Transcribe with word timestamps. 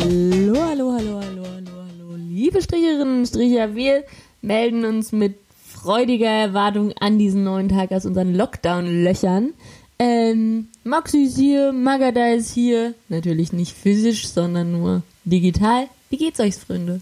Hallo, 0.00 0.64
hallo, 0.64 0.92
hallo, 0.92 1.20
hallo, 1.20 1.42
hallo, 1.46 1.74
hallo. 1.80 2.16
Liebe 2.16 2.60
Stricherinnen 2.60 3.18
und 3.20 3.26
Stricher, 3.26 3.76
wir 3.76 4.02
melden 4.42 4.84
uns 4.84 5.12
mit 5.12 5.36
freudiger 5.64 6.26
Erwartung 6.26 6.92
an 6.98 7.20
diesen 7.20 7.44
neuen 7.44 7.68
Tag 7.68 7.92
aus 7.92 8.04
unseren 8.04 8.34
Lockdown-Löchern. 8.34 9.54
Ähm, 9.98 10.68
Maxi 10.84 11.24
ist 11.24 11.36
hier, 11.36 11.72
Magada 11.72 12.28
ist 12.28 12.52
hier. 12.52 12.94
Natürlich 13.08 13.52
nicht 13.52 13.76
physisch, 13.76 14.28
sondern 14.28 14.72
nur 14.72 15.02
digital. 15.24 15.88
Wie 16.10 16.18
geht's 16.18 16.38
euch, 16.40 16.56
Freunde? 16.56 17.00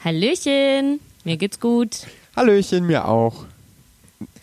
Hallöchen, 0.00 1.00
mir 1.24 1.36
geht's 1.36 1.60
gut. 1.60 2.06
Hallöchen, 2.36 2.86
mir 2.86 3.06
auch. 3.06 3.44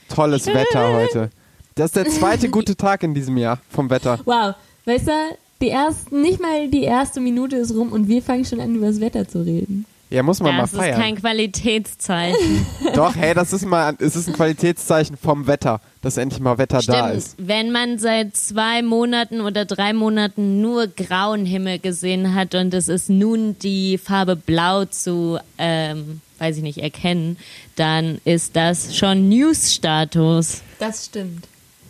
Tolles 0.09 0.45
Wetter 0.47 0.93
heute. 0.93 1.29
Das 1.75 1.87
ist 1.87 1.95
der 1.95 2.07
zweite 2.07 2.49
gute 2.49 2.75
Tag 2.75 3.03
in 3.03 3.13
diesem 3.13 3.37
Jahr 3.37 3.59
vom 3.69 3.89
Wetter. 3.89 4.19
Wow, 4.25 4.55
weißt 4.85 5.07
du, 5.07 5.37
die 5.61 5.69
ersten, 5.69 6.21
nicht 6.21 6.39
mal 6.39 6.69
die 6.69 6.83
erste 6.83 7.19
Minute 7.19 7.55
ist 7.57 7.73
rum 7.73 7.91
und 7.91 8.07
wir 8.07 8.21
fangen 8.21 8.45
schon 8.45 8.59
an, 8.59 8.75
über 8.75 8.87
das 8.87 8.99
Wetter 8.99 9.27
zu 9.27 9.41
reden. 9.43 9.85
Ja, 10.15 10.23
muss 10.23 10.39
man 10.39 10.55
Das 10.57 10.71
mal 10.71 10.79
ist 10.79 10.85
feiern. 10.85 11.01
kein 11.01 11.15
Qualitätszeichen. 11.15 12.65
Doch, 12.95 13.15
hey, 13.15 13.33
das 13.33 13.51
ist 13.51 13.65
mal, 13.65 13.95
es 13.99 14.15
ist 14.15 14.27
ein 14.29 14.33
Qualitätszeichen 14.33 15.17
vom 15.17 15.45
Wetter, 15.45 15.81
dass 16.01 16.15
endlich 16.15 16.39
mal 16.39 16.57
Wetter 16.57 16.77
da 16.77 16.81
Stimmt, 17.09 17.17
ist. 17.17 17.35
wenn 17.37 17.71
man 17.71 17.99
seit 17.99 18.37
zwei 18.37 18.81
Monaten 18.81 19.41
oder 19.41 19.65
drei 19.65 19.91
Monaten 19.93 20.61
nur 20.61 20.87
grauen 20.87 21.45
Himmel 21.45 21.79
gesehen 21.79 22.33
hat 22.33 22.55
und 22.55 22.73
es 22.73 22.87
ist 22.87 23.09
nun 23.09 23.59
die 23.59 23.97
Farbe 23.97 24.37
Blau 24.37 24.85
zu, 24.85 25.37
ähm, 25.57 26.21
weiß 26.39 26.55
ich 26.57 26.63
nicht, 26.63 26.77
erkennen, 26.77 27.35
dann 27.75 28.19
ist 28.23 28.55
das 28.55 28.95
schon 28.95 29.27
News-Status. 29.27 30.61
Das 30.79 31.05
stimmt. 31.07 31.45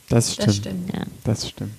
Das 0.09 0.33
stimmt. 0.33 0.47
Das 0.47 0.55
stimmt. 0.55 0.93
Ja. 0.93 1.01
Das 1.23 1.49
stimmt. 1.49 1.71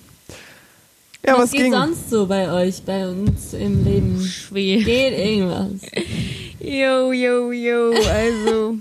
Ja, 1.27 1.33
was 1.33 1.43
was, 1.43 1.51
geht 1.51 1.61
ging? 1.63 1.73
sonst 1.73 2.09
so 2.09 2.25
bei 2.25 2.51
euch, 2.51 2.81
bei 2.83 3.07
uns 3.07 3.53
im 3.53 3.83
Leben? 3.83 4.23
Schwierig. 4.25 4.85
Geht 4.85 5.17
irgendwas? 5.17 5.81
Jo, 6.59 7.11
jo, 7.11 7.51
jo, 7.51 7.93
also. 8.09 8.75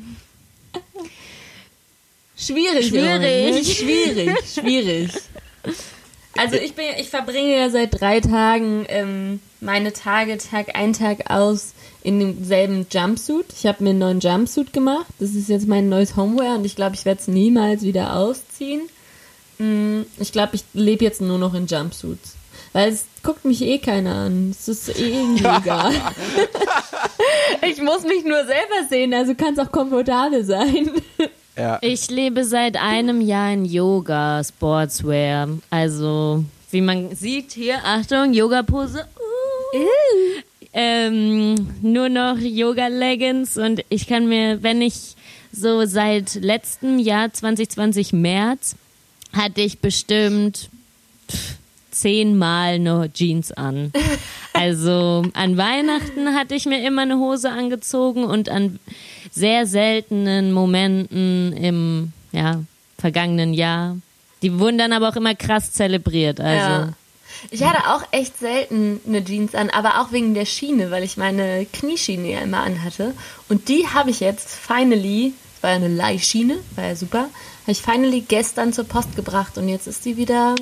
Schwierig. 2.37 2.89
Schwierig. 2.89 3.55
Ne? 3.57 3.65
Schwierig, 3.65 4.37
schwierig. 4.53 5.11
Also 6.37 6.57
ich 6.57 6.75
bin, 6.75 6.85
ich 7.01 7.09
verbringe 7.09 7.57
ja 7.59 7.71
seit 7.71 7.99
drei 7.99 8.21
Tagen 8.21 8.85
ähm, 8.89 9.41
meine 9.61 9.93
Tage 9.95 10.37
Tag 10.37 10.75
ein 10.77 10.93
Tag 10.93 11.31
aus 11.31 11.73
in 12.03 12.21
demselben 12.21 12.87
Jumpsuit. 12.91 13.47
Ich 13.59 13.65
habe 13.67 13.83
mir 13.83 13.91
einen 13.91 13.99
neuen 14.01 14.21
Jumpsuit 14.21 14.73
gemacht. 14.75 15.07
Das 15.19 15.31
ist 15.35 15.49
jetzt 15.49 15.67
mein 15.67 15.89
neues 15.89 16.15
Homewear 16.15 16.57
und 16.59 16.65
ich 16.67 16.77
glaube, 16.77 16.95
ich 16.95 17.07
werde 17.07 17.21
es 17.23 17.27
niemals 17.29 17.83
wieder 17.83 18.15
ausziehen. 18.17 18.83
Mm, 19.59 20.03
Ich 20.19 20.31
glaube, 20.31 20.57
ich 20.57 20.65
lebe 20.75 21.05
jetzt 21.05 21.23
nur 21.23 21.39
noch 21.39 21.55
in 21.55 21.67
Jumpsuits. 21.67 22.36
Weil 22.77 22.93
es 22.93 23.07
guckt 23.23 23.47
mich 23.47 23.63
eh 23.63 23.79
keiner 23.79 24.15
an. 24.27 24.51
Es 24.51 24.69
ist 24.69 25.01
eh 25.01 25.09
irgendwie 25.09 25.45
egal. 25.63 25.95
ich 27.63 27.81
muss 27.81 28.03
mich 28.03 28.23
nur 28.23 28.45
selber 28.45 28.87
sehen, 28.91 29.15
also 29.15 29.35
kann 29.35 29.55
es 29.55 29.59
auch 29.59 29.73
komfortabel 29.73 30.45
sein. 30.45 30.91
Ja. 31.57 31.79
Ich 31.81 32.11
lebe 32.11 32.45
seit 32.45 32.77
einem 32.77 33.23
Jahr 33.23 33.51
in 33.51 33.65
Yoga, 33.65 34.45
Sportswear. 34.45 35.49
Also, 35.71 36.45
wie 36.71 36.83
man 36.83 37.17
sieht 37.17 37.53
hier, 37.53 37.79
Achtung, 37.83 38.35
Yoga-Pose. 38.35 39.07
Uh. 39.73 39.79
Ähm, 40.75 41.55
nur 41.81 42.11
noch 42.11 42.37
Yoga-Leggings 42.37 43.57
und 43.57 43.87
ich 43.89 44.07
kann 44.07 44.29
mir, 44.29 44.63
wenn 44.63 44.83
ich 44.83 45.17
so 45.51 45.87
seit 45.87 46.35
letztem 46.35 46.99
Jahr, 46.99 47.33
2020 47.33 48.13
März, 48.13 48.77
hatte 49.33 49.63
ich 49.63 49.79
bestimmt 49.79 50.69
pff, 51.31 51.57
zehnmal 52.01 52.79
nur 52.79 53.13
Jeans 53.13 53.53
an. 53.53 53.93
Also 54.53 55.23
an 55.35 55.59
Weihnachten 55.59 56.35
hatte 56.35 56.55
ich 56.55 56.65
mir 56.65 56.83
immer 56.83 57.03
eine 57.03 57.19
Hose 57.19 57.51
angezogen 57.51 58.25
und 58.25 58.49
an 58.49 58.79
sehr 59.31 59.67
seltenen 59.67 60.51
Momenten 60.51 61.53
im 61.53 62.13
ja, 62.33 62.63
vergangenen 62.99 63.53
Jahr. 63.53 63.99
Die 64.41 64.59
wurden 64.59 64.79
dann 64.79 64.95
aber 64.95 65.11
auch 65.11 65.17
immer 65.17 65.35
krass 65.35 65.73
zelebriert. 65.73 66.41
Also 66.41 66.57
Ja. 66.57 66.93
Ich 67.51 67.63
hatte 67.63 67.91
auch 67.91 68.03
echt 68.13 68.39
selten 68.39 69.01
eine 69.07 69.25
Jeans 69.25 69.55
an, 69.55 69.71
aber 69.71 70.01
auch 70.01 70.13
wegen 70.13 70.35
der 70.35 70.47
Schiene, 70.47 70.91
weil 70.91 71.03
ich 71.03 71.17
meine 71.17 71.67
Knieschiene 71.71 72.33
ja 72.33 72.39
immer 72.41 72.63
anhatte. 72.63 73.15
Und 73.49 73.69
die 73.69 73.87
habe 73.89 74.11
ich 74.11 74.21
jetzt 74.21 74.49
finally, 74.49 75.35
das 75.55 75.63
war 75.63 75.71
ja 75.71 75.77
eine 75.77 75.89
Leihschiene, 75.89 76.57
war 76.75 76.85
ja 76.85 76.97
super, 76.97 77.29
habe 77.63 77.73
ich 77.73 77.83
finally 77.83 78.23
gestern 78.23 78.73
zur 78.73 78.85
Post 78.85 79.17
gebracht 79.17 79.59
und 79.59 79.69
jetzt 79.69 79.87
ist 79.87 80.05
die 80.05 80.17
wieder 80.17 80.55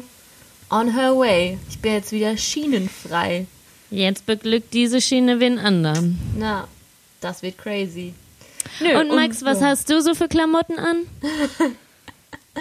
on 0.75 0.95
her 0.95 1.17
way. 1.17 1.59
Ich 1.69 1.79
bin 1.79 1.93
jetzt 1.93 2.13
wieder 2.13 2.37
schienenfrei. 2.37 3.47
jetzt 3.91 4.27
beglückt 4.27 4.75
diese 4.75 5.01
Schiene 5.01 5.41
wen 5.41 5.59
anderen. 5.59 6.19
Na, 6.37 6.67
das 7.21 7.43
wird 7.43 7.59
crazy. 7.59 8.15
Nö, 8.81 8.99
Und 8.99 9.09
Max, 9.15 9.45
was 9.45 9.61
ja. 9.61 9.67
hast 9.69 9.89
du 9.91 10.01
so 10.03 10.15
für 10.15 10.29
Klamotten 10.29 10.79
an? 10.79 10.97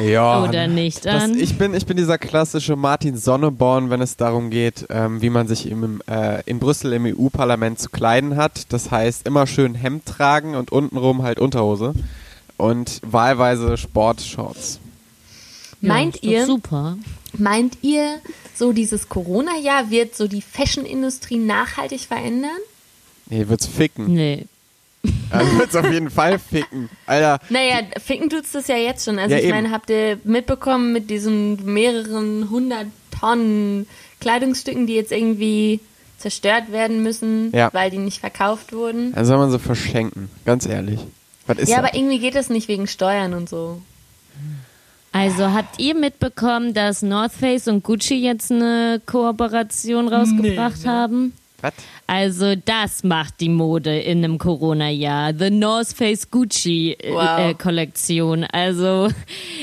Ja, 0.01 0.43
Oder 0.43 0.65
nicht 0.67 1.05
Das, 1.05 1.23
an? 1.23 1.37
ich, 1.37 1.55
bin, 1.57 1.75
ich 1.75 1.85
bin 1.85 1.97
dieser 1.97 2.17
klassische 2.17 2.75
Martin 2.75 3.15
Sonneborn, 3.15 3.91
wenn 3.91 4.01
es 4.01 4.17
darum 4.17 4.49
geht, 4.49 4.87
ähm, 4.89 5.21
wie 5.21 5.29
man 5.29 5.47
sich 5.47 5.69
im, 5.69 6.01
äh, 6.09 6.41
in 6.47 6.57
Brüssel 6.57 6.93
im 6.93 7.05
EU-Parlament 7.05 7.77
zu 7.77 7.89
kleiden 7.89 8.35
hat. 8.35 8.73
Das 8.73 8.89
heißt, 8.89 9.27
immer 9.27 9.45
schön 9.45 9.75
Hemd 9.75 10.07
tragen 10.07 10.55
und 10.55 10.71
untenrum 10.71 11.21
halt 11.21 11.39
Unterhose. 11.39 11.93
Und 12.57 13.01
wahlweise 13.03 13.77
Sportshorts. 13.77 14.79
Meint 15.79 16.15
ist 16.15 16.23
doch 16.23 16.29
ihr, 16.31 16.45
Super. 16.47 16.97
Meint 17.37 17.77
ihr, 17.81 18.19
so 18.55 18.71
dieses 18.73 19.09
Corona-Jahr 19.09 19.89
wird 19.89 20.15
so 20.15 20.27
die 20.27 20.41
Fashion-Industrie 20.41 21.37
nachhaltig 21.37 22.01
verändern? 22.01 22.57
Nee, 23.27 23.47
wird's 23.47 23.67
ficken. 23.67 24.13
Nee. 24.13 24.45
Also 25.31 25.57
wird's 25.57 25.75
auf 25.75 25.91
jeden 25.91 26.09
Fall 26.11 26.37
ficken. 26.39 26.89
Alter, 27.07 27.39
Naja, 27.49 27.79
ficken 28.01 28.29
tut's 28.29 28.51
das 28.53 28.67
ja 28.67 28.77
jetzt 28.77 29.03
schon. 29.03 29.17
Also 29.19 29.33
Ja, 29.33 29.39
ich 29.39 29.47
eben. 29.47 29.55
meine, 29.55 29.71
habt 29.71 29.89
ihr 29.89 30.17
mitbekommen 30.23 30.93
mit 30.93 31.09
diesen 31.09 31.73
mehreren 31.73 32.49
hundert 32.49 32.85
Tonnen 33.19 33.87
Kleidungsstücken, 34.21 34.85
die 34.87 34.93
jetzt 34.93 35.11
irgendwie 35.11 35.79
zerstört 36.19 36.71
werden 36.71 37.03
müssen, 37.03 37.51
Ja. 37.51 37.69
weil 37.73 37.89
die 37.89 37.97
nicht 37.97 38.19
verkauft 38.19 38.71
wurden? 38.71 39.11
dann 39.13 39.25
soll 39.25 39.37
man 39.39 39.51
so 39.51 39.57
verschenken. 39.59 40.29
Ganz 40.45 40.65
ehrlich. 40.67 40.99
Was 41.47 41.57
ist 41.57 41.67
ja, 41.69 41.81
das? 41.81 41.85
aber 41.89 41.97
irgendwie 41.97 42.19
geht 42.19 42.35
das 42.35 42.49
nicht 42.49 42.67
wegen 42.69 42.87
Steuern 42.87 43.33
und 43.33 43.49
so. 43.49 43.81
Also 45.13 45.51
habt 45.53 45.79
ihr 45.79 45.95
mitbekommen, 45.95 46.73
dass 46.73 47.01
North 47.01 47.31
Face 47.33 47.67
und 47.67 47.83
Gucci 47.83 48.15
jetzt 48.15 48.51
eine 48.51 49.01
Kooperation 49.05 50.07
rausgebracht 50.07 50.85
haben? 50.85 51.33
Was? 51.61 51.73
Also 52.07 52.55
das 52.55 53.03
macht 53.05 53.39
die 53.39 53.47
Mode 53.47 53.97
in 53.97 54.17
einem 54.23 54.37
Corona-Jahr. 54.37 55.33
The 55.33 55.49
North 55.49 55.93
Face 55.93 56.29
Gucci 56.29 56.91
äh, 56.99 57.13
Wow. 57.13 57.39
äh, 57.39 57.53
Kollektion. 57.53 58.43
Also 58.43 59.07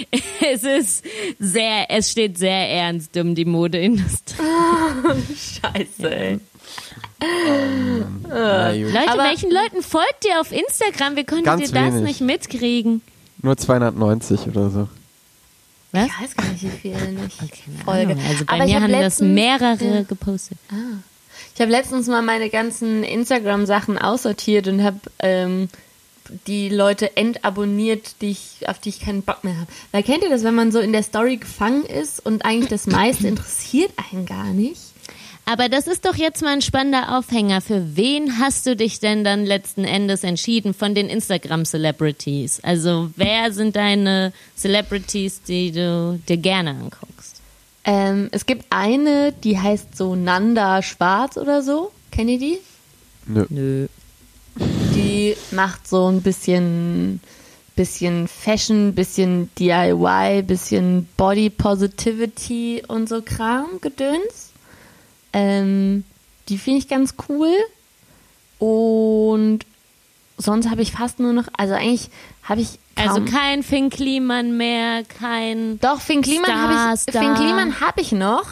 es 0.53 0.65
ist 0.65 1.05
sehr, 1.39 1.91
es 1.91 2.11
steht 2.11 2.39
sehr 2.39 2.71
ernst 2.71 3.17
um 3.19 3.35
die 3.35 3.45
Modeindustrie. 3.45 4.43
Scheiße, 5.37 6.11
ey. 6.17 6.41
Na 7.21 8.73
gut. 8.73 8.93
Leute, 8.95 9.11
Aber- 9.13 9.25
welchen 9.25 9.51
Leuten 9.51 9.83
folgt 9.83 10.25
ihr 10.27 10.41
auf 10.41 10.53
Instagram? 10.53 11.17
Wie 11.17 11.25
konntet 11.25 11.45
Ganz 11.45 11.69
ihr 11.69 11.75
das 11.75 11.95
wenig. 11.95 12.03
nicht 12.03 12.21
mitkriegen? 12.23 13.03
Nur 13.43 13.57
290 13.57 14.47
oder 14.49 14.71
so. 14.71 14.89
Was? 15.93 16.07
Ich 16.07 16.21
weiß 16.23 16.37
gar 16.37 16.47
nicht, 16.49 16.63
wie 16.63 16.69
viel 16.69 16.91
ich 17.29 17.39
Keine 17.39 17.79
folge. 17.85 18.13
Ahnung. 18.13 18.25
Also 18.29 18.45
bei 18.45 18.53
aber 18.55 18.65
ich 18.65 18.71
mir 18.71 18.77
hab 18.77 18.83
haben 18.85 18.93
das 19.01 19.21
mehrere 19.21 19.95
Ja. 19.97 20.03
gepostet. 20.03 20.59
Ich 21.55 21.61
habe 21.61 21.71
letztens 21.71 22.07
mal 22.07 22.23
meine 22.23 22.49
ganzen 22.51 23.03
Instagram-Sachen 23.03 23.99
aussortiert 23.99 24.69
und 24.69 24.83
habe 24.85 24.99
ähm, 25.19 25.69
die 26.47 26.69
Leute 26.69 27.17
entabonniert, 27.17 28.21
die 28.21 28.31
ich, 28.31 28.69
auf 28.69 28.79
die 28.79 28.91
ich 28.91 29.01
keinen 29.01 29.23
Bock 29.23 29.43
mehr 29.43 29.57
habe. 29.57 29.67
Weil 29.91 30.03
kennt 30.05 30.23
ihr 30.23 30.31
das, 30.31 30.45
wenn 30.45 30.55
man 30.55 30.71
so 30.71 30.79
in 30.79 30.93
der 30.93 31.03
Story 31.03 31.39
gefangen 31.39 31.85
ist 31.85 32.25
und 32.25 32.45
eigentlich 32.45 32.69
das 32.71 32.87
meiste 32.87 33.27
interessiert 33.27 33.91
einen 34.13 34.27
gar 34.27 34.45
nicht? 34.47 34.81
Aber 35.51 35.69
das 35.69 35.89
ist 35.89 36.05
doch 36.05 36.15
jetzt 36.15 36.43
mal 36.43 36.53
ein 36.53 36.63
spannender 36.63 37.19
Aufhänger. 37.19 37.61
Für 37.61 37.97
wen 37.97 38.39
hast 38.39 38.67
du 38.67 38.77
dich 38.77 39.01
denn 39.01 39.25
dann 39.25 39.45
letzten 39.45 39.83
Endes 39.83 40.23
entschieden 40.23 40.75
von 40.75 40.95
den 40.95 41.09
Instagram-Celebrities? 41.09 42.61
Also 42.63 43.11
wer 43.17 43.53
sind 43.53 43.75
deine 43.75 44.33
Celebrities, 44.57 45.43
die 45.43 45.73
du 45.73 46.21
dir 46.29 46.37
gerne 46.37 46.71
anguckst? 46.71 47.41
Ähm, 47.83 48.29
es 48.31 48.47
gibt 48.47 48.67
eine, 48.71 49.33
die 49.33 49.59
heißt 49.59 49.97
so 49.97 50.15
Nanda 50.15 50.83
Schwarz 50.83 51.37
oder 51.37 51.63
so. 51.63 51.91
Kennt 52.13 52.31
ihr 52.31 52.39
die? 52.39 52.59
Nö. 53.27 53.47
Nö. 53.49 53.89
Die 54.95 55.35
macht 55.51 55.89
so 55.89 56.07
ein 56.07 56.23
bisschen, 56.23 57.19
bisschen 57.75 58.29
Fashion, 58.29 58.95
bisschen 58.95 59.51
DIY, 59.59 60.45
bisschen 60.45 61.09
Body 61.17 61.51
Positivity 61.51 62.85
und 62.87 63.09
so 63.09 63.21
Kram, 63.21 63.81
Gedöns. 63.81 64.51
Ähm, 65.33 66.05
die 66.49 66.59
finde 66.59 66.81
ich 66.81 66.89
ganz 66.89 67.15
cool. 67.29 67.53
Und 68.59 69.61
sonst 70.37 70.69
habe 70.71 70.83
ich 70.83 70.93
fast 70.93 71.19
nur 71.21 71.33
noch, 71.33 71.45
also 71.57 71.75
eigentlich 71.75 72.11
habe 72.43 72.61
ich 72.61 72.79
kaum, 72.97 73.09
Also 73.09 73.25
kein 73.25 73.63
Finn 73.63 73.91
Kliman 73.91 74.57
mehr, 74.57 75.03
kein. 75.05 75.79
Doch, 75.81 76.01
Finn 76.01 76.23
Kliman 76.23 76.51
habe 76.53 76.73
ich, 76.95 77.01
Finn 77.03 77.15
Star. 77.23 77.35
Kliman 77.37 77.81
habe 77.81 78.01
ich 78.01 78.13
noch, 78.13 78.45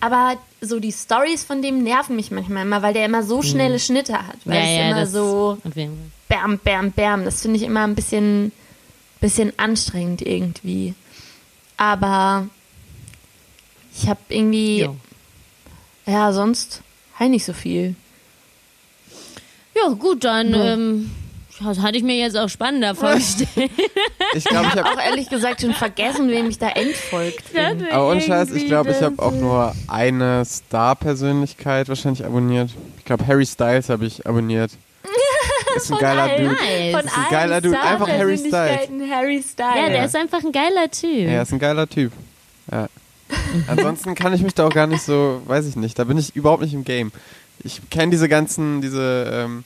aber 0.00 0.36
so 0.60 0.78
die 0.80 0.92
Stories 0.92 1.44
von 1.44 1.62
dem 1.62 1.82
nerven 1.82 2.16
mich 2.16 2.30
manchmal 2.30 2.62
immer, 2.64 2.82
weil 2.82 2.92
der 2.94 3.04
immer 3.06 3.22
so 3.22 3.42
schnelle 3.42 3.78
Schnitte 3.78 4.14
hat, 4.14 4.36
weil 4.44 4.56
es 4.62 4.90
immer 4.90 5.00
das 5.00 5.12
so 5.12 5.58
bam, 6.28 6.58
bam, 6.58 6.92
bam. 6.92 7.24
Das 7.24 7.42
finde 7.42 7.56
ich 7.56 7.62
immer 7.62 7.84
ein 7.84 7.94
bisschen, 7.94 8.52
bisschen 9.20 9.52
anstrengend 9.58 10.22
irgendwie. 10.22 10.94
Aber 11.76 12.46
ich 13.96 14.08
habe 14.08 14.20
irgendwie, 14.28 14.82
Jo. 14.82 14.96
Ja, 16.08 16.32
sonst 16.32 16.82
halt 17.18 17.30
nicht 17.30 17.44
so 17.44 17.52
viel. 17.52 17.94
Ja, 19.76 19.92
gut, 19.92 20.24
dann 20.24 20.54
ähm, 20.54 21.10
das 21.64 21.80
hatte 21.80 21.98
ich 21.98 22.04
mir 22.04 22.16
jetzt 22.16 22.36
auch 22.36 22.48
spannender 22.48 22.94
vorgestellt. 22.94 23.70
Ich 24.34 24.44
glaube, 24.44 24.66
ich 24.66 24.76
habe 24.76 24.84
Auch 24.90 25.00
ehrlich 25.02 25.30
gesagt 25.30 25.62
schon 25.62 25.72
vergessen, 25.72 26.28
wem 26.28 26.50
ich 26.50 26.58
da 26.58 26.68
entfolgt 26.68 27.50
bin. 27.54 27.86
Aber 27.90 28.10
ohne 28.10 28.20
Scheiß, 28.20 28.50
ich 28.50 28.66
glaube, 28.66 28.90
ich 28.90 29.00
habe 29.00 29.20
auch 29.22 29.32
nur 29.32 29.74
eine 29.88 30.44
Star-Persönlichkeit 30.44 31.88
wahrscheinlich 31.88 32.26
abonniert. 32.26 32.70
Ich 32.98 33.06
glaube, 33.06 33.26
Harry 33.26 33.46
Styles 33.46 33.88
habe 33.88 34.04
ich 34.04 34.26
abonniert. 34.26 34.72
Ist 35.76 35.90
ein 35.90 35.98
geiler 35.98 36.24
allen. 36.24 36.44
Dude. 36.44 36.54
Nice. 36.56 36.92
Von 36.94 37.06
ist 37.06 37.16
ein 37.16 37.30
geiler 37.30 37.60
Dude. 37.62 37.80
Einfach 37.80 38.08
Harry 38.08 38.36
Styles. 38.38 38.88
Harry 39.10 39.42
Styles. 39.42 39.74
Ja, 39.76 39.86
der 39.88 39.96
Ja. 39.96 40.04
ist 40.04 40.16
einfach 40.16 40.44
ein 40.44 40.52
geiler 40.52 40.90
Typ. 40.90 41.26
Er 41.28 41.42
ist 41.42 41.52
ein 41.52 41.58
geiler 41.58 41.88
Typ. 41.88 42.12
Ja. 42.70 42.88
Ansonsten 43.66 44.14
kann 44.14 44.32
ich 44.32 44.42
mich 44.42 44.54
da 44.54 44.66
auch 44.66 44.72
gar 44.74 44.86
nicht 44.86 45.02
so, 45.02 45.42
weiß 45.46 45.66
ich 45.66 45.76
nicht, 45.76 45.98
da 45.98 46.04
bin 46.04 46.18
ich 46.18 46.34
überhaupt 46.36 46.62
nicht 46.62 46.74
im 46.74 46.84
Game. 46.84 47.12
Ich 47.62 47.80
kenne 47.90 48.10
diese 48.10 48.28
ganzen, 48.28 48.80
diese 48.80 49.46
ähm, 49.46 49.64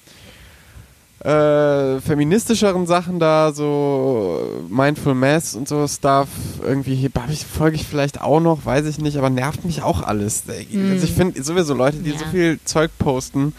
äh, 1.25 2.01
feministischeren 2.01 2.87
Sachen 2.87 3.19
da, 3.21 3.53
so 3.53 4.65
Mindful 4.69 5.15
Mess 5.15 5.55
und 5.55 5.69
so 5.69 5.87
Stuff. 5.87 6.29
Irgendwie 6.63 7.09
hab 7.15 7.31
ich, 7.31 7.45
folge 7.47 7.77
ich 7.77 7.87
vielleicht 7.87 8.21
auch 8.21 8.41
noch, 8.41 8.65
weiß 8.65 8.87
ich 8.87 8.99
nicht, 8.99 9.17
aber 9.19 9.31
nervt 9.31 9.65
mich 9.65 9.83
auch 9.83 10.03
alles. 10.03 10.45
Also 10.49 11.05
ich 11.05 11.13
finde 11.13 11.43
sowieso 11.43 11.75
Leute, 11.75 11.99
die 11.99 12.11
Ja. 12.11 12.19
so 12.19 12.25
viel 12.27 12.59
Zeug 12.65 12.91
posten 12.99 13.55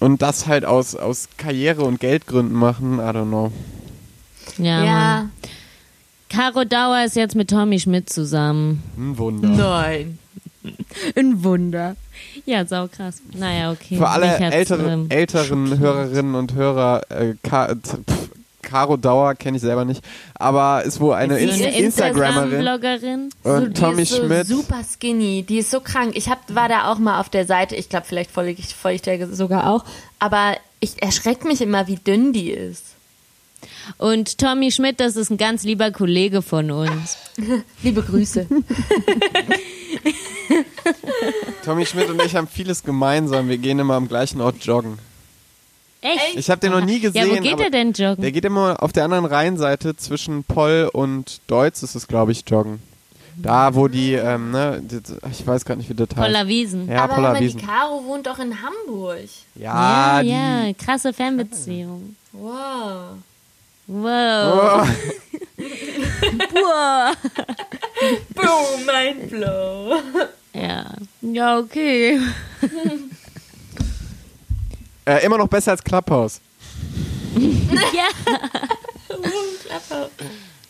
und 0.00 0.22
das 0.22 0.46
halt 0.46 0.64
aus, 0.64 0.94
aus 0.96 1.28
Karriere- 1.36 1.82
und 1.84 2.00
Geldgründen 2.00 2.56
machen, 2.56 2.98
I 2.98 3.02
don't 3.02 3.26
know. 3.28 3.52
Ja, 4.58 4.84
Ja. 4.84 5.28
Caro 6.32 6.64
Dauer 6.64 7.04
ist 7.04 7.14
jetzt 7.14 7.36
mit 7.36 7.50
Tommy 7.50 7.78
Schmidt 7.78 8.08
zusammen. 8.08 8.82
Ein 8.96 9.18
Wunder. 9.18 9.48
Nein. 9.48 10.18
Ein 11.14 11.44
Wunder. 11.44 11.96
Ja, 12.46 12.64
sau 12.64 12.88
krass. 12.88 13.20
Naja, 13.34 13.70
okay. 13.70 13.98
Für 13.98 14.08
alle 14.08 14.26
Mich 14.26 14.40
hat's, 14.40 14.54
ältere, 14.54 14.90
ähm, 14.90 15.06
älteren 15.10 15.78
Hörerinnen 15.78 16.34
und 16.34 16.54
Hörer, 16.54 17.02
äh, 17.10 17.34
Ka 17.42 17.74
Caro 18.62 18.96
Dauer 18.96 19.34
kenne 19.34 19.58
ich 19.58 19.62
selber 19.62 19.84
nicht, 19.84 20.02
aber 20.34 20.82
ist 20.84 21.00
wohl 21.00 21.14
eine 21.14 21.38
ist 21.38 21.60
Instagrammerin. 21.60 22.52
Instagram-Bloggerin. 22.52 23.30
Und 23.42 23.60
so, 23.60 23.66
die 23.66 23.72
Tommy 23.74 24.02
ist 24.02 24.12
so 24.12 24.24
Schmidt. 24.24 24.46
super 24.46 24.80
skinny, 24.90 25.42
die 25.42 25.58
ist 25.58 25.70
so 25.70 25.80
krank. 25.80 26.12
Ich 26.14 26.30
hab, 26.30 26.38
war 26.54 26.68
da 26.70 26.90
auch 26.90 26.98
mal 26.98 27.20
auf 27.20 27.28
der 27.28 27.44
Seite, 27.44 27.76
ich 27.76 27.90
glaube, 27.90 28.06
vielleicht 28.06 28.30
folge 28.30 28.52
ich, 28.52 28.74
folge 28.74 28.96
ich 28.96 29.02
der 29.02 29.28
sogar 29.34 29.68
auch, 29.68 29.84
aber 30.18 30.56
ich 30.80 31.02
erschreckt 31.02 31.44
mich 31.44 31.60
immer, 31.60 31.86
wie 31.88 31.96
dünn 31.96 32.32
die 32.32 32.50
ist. 32.50 32.91
Und 33.98 34.38
Tommy 34.38 34.70
Schmidt, 34.70 35.00
das 35.00 35.16
ist 35.16 35.30
ein 35.30 35.36
ganz 35.36 35.64
lieber 35.64 35.90
Kollege 35.90 36.42
von 36.42 36.70
uns. 36.70 37.16
Liebe 37.82 38.02
Grüße. 38.02 38.46
Tommy 41.64 41.86
Schmidt 41.86 42.10
und 42.10 42.20
ich 42.22 42.36
haben 42.36 42.48
vieles 42.48 42.82
gemeinsam. 42.82 43.48
Wir 43.48 43.58
gehen 43.58 43.78
immer 43.78 43.94
am 43.94 44.08
gleichen 44.08 44.40
Ort 44.40 44.64
joggen. 44.64 44.98
Echt? 46.00 46.34
Ich 46.36 46.50
habe 46.50 46.60
den 46.60 46.72
noch 46.72 46.84
nie 46.84 46.98
gesehen. 47.00 47.28
Ja, 47.28 47.36
wo 47.36 47.40
geht 47.40 47.60
er 47.60 47.70
denn 47.70 47.92
joggen? 47.92 48.22
Der 48.22 48.32
geht 48.32 48.44
immer 48.44 48.82
auf 48.82 48.92
der 48.92 49.04
anderen 49.04 49.24
Rheinseite 49.24 49.96
zwischen 49.96 50.42
Poll 50.42 50.90
und 50.92 51.40
Deutz 51.46 51.82
ist 51.84 51.94
es, 51.94 52.08
glaube 52.08 52.32
ich, 52.32 52.42
joggen. 52.46 52.80
Da, 53.36 53.74
wo 53.74 53.88
die, 53.88 54.12
ähm, 54.12 54.50
ne, 54.50 54.82
die, 54.82 55.00
ich 55.30 55.46
weiß 55.46 55.64
gerade 55.64 55.78
nicht, 55.78 55.88
wie 55.88 55.94
das 55.94 56.08
heißt. 56.08 56.16
Poller 56.16 56.46
Wiesen. 56.48 56.88
Ja, 56.88 57.04
aber 57.04 57.16
mal, 57.16 57.16
die 57.16 57.48
Pollerwiesen. 57.48 57.60
Caro 57.62 58.04
wohnt 58.04 58.26
doch 58.26 58.38
in 58.38 58.54
Hamburg. 58.62 59.28
Ja, 59.54 60.20
ja, 60.20 60.22
die, 60.22 60.28
ja, 60.68 60.74
krasse 60.74 61.12
Fernbeziehung. 61.12 62.16
Wow. 62.32 63.16
Wow. 63.86 64.86
Wow. 66.52 67.14
Boom, 68.34 68.84
mein 68.86 69.28
Blow. 69.28 70.00
Ja. 70.52 70.84
Ja, 71.20 71.58
okay. 71.58 72.18
äh, 75.04 75.24
immer 75.24 75.38
noch 75.38 75.48
besser 75.48 75.72
als 75.72 75.82
Clubhouse. 75.84 76.40
ja. 77.92 78.08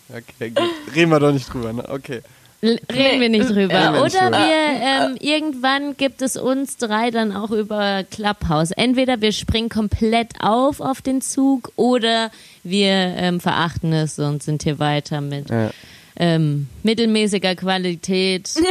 Okay, 0.09 0.51
gut. 0.51 0.69
Reden 0.93 1.09
wir 1.09 1.19
doch 1.19 1.31
nicht 1.31 1.51
drüber, 1.51 1.73
ne? 1.73 1.89
Okay. 1.89 2.21
Reden 2.63 3.19
wir 3.21 3.29
nicht 3.29 3.49
drüber. 3.49 3.73
Reden 3.73 3.93
wir 3.93 4.01
Oder 4.01 4.19
drüber. 4.31 4.39
wir, 4.39 4.81
ähm, 4.81 5.17
irgendwann 5.19 5.97
gibt 5.97 6.21
es 6.21 6.37
uns 6.37 6.77
drei 6.77 7.11
dann 7.11 7.35
auch 7.35 7.51
über 7.51 8.03
Clubhouse. 8.09 8.71
Entweder 8.71 9.19
wir 9.21 9.31
springen 9.33 9.69
komplett 9.69 10.29
auf 10.39 10.79
auf 10.79 11.01
den 11.01 11.21
Zug 11.21 11.71
oder 11.75 12.31
wir 12.63 12.89
ähm, 12.89 13.39
verachten 13.41 13.91
es 13.91 14.17
und 14.19 14.41
sind 14.43 14.63
hier 14.63 14.79
weiter 14.79 15.19
mit 15.21 15.49
Ja. 15.49 15.71
ähm, 16.15 16.67
mittelmäßiger 16.83 17.55
Qualität. 17.55 18.49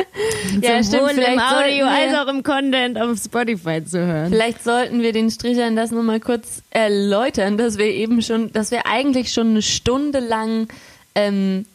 Ähm, 0.00 0.60
Ja, 0.62 0.80
sowohl 0.82 1.10
stimmt, 1.10 1.26
im 1.26 1.40
Audio 1.40 1.86
als 1.86 2.14
auch 2.14 2.28
im 2.32 2.44
Content 2.44 2.96
auf 3.00 3.18
Spotify 3.18 3.84
zu 3.84 3.98
hören. 3.98 4.30
Vielleicht 4.30 4.62
sollten 4.62 5.02
wir 5.02 5.12
den 5.12 5.28
Strichern 5.28 5.74
das 5.74 5.90
nochmal 5.90 6.20
kurz 6.20 6.62
erläutern, 6.70 7.58
dass 7.58 7.78
wir 7.78 7.86
eben 7.86 8.22
schon, 8.22 8.52
dass 8.52 8.70
wir 8.70 8.86
eigentlich 8.86 9.32
schon 9.32 9.48
eine 9.50 9.62
Stunde 9.62 10.20
lang 10.20 10.68
ähm, 11.16 11.66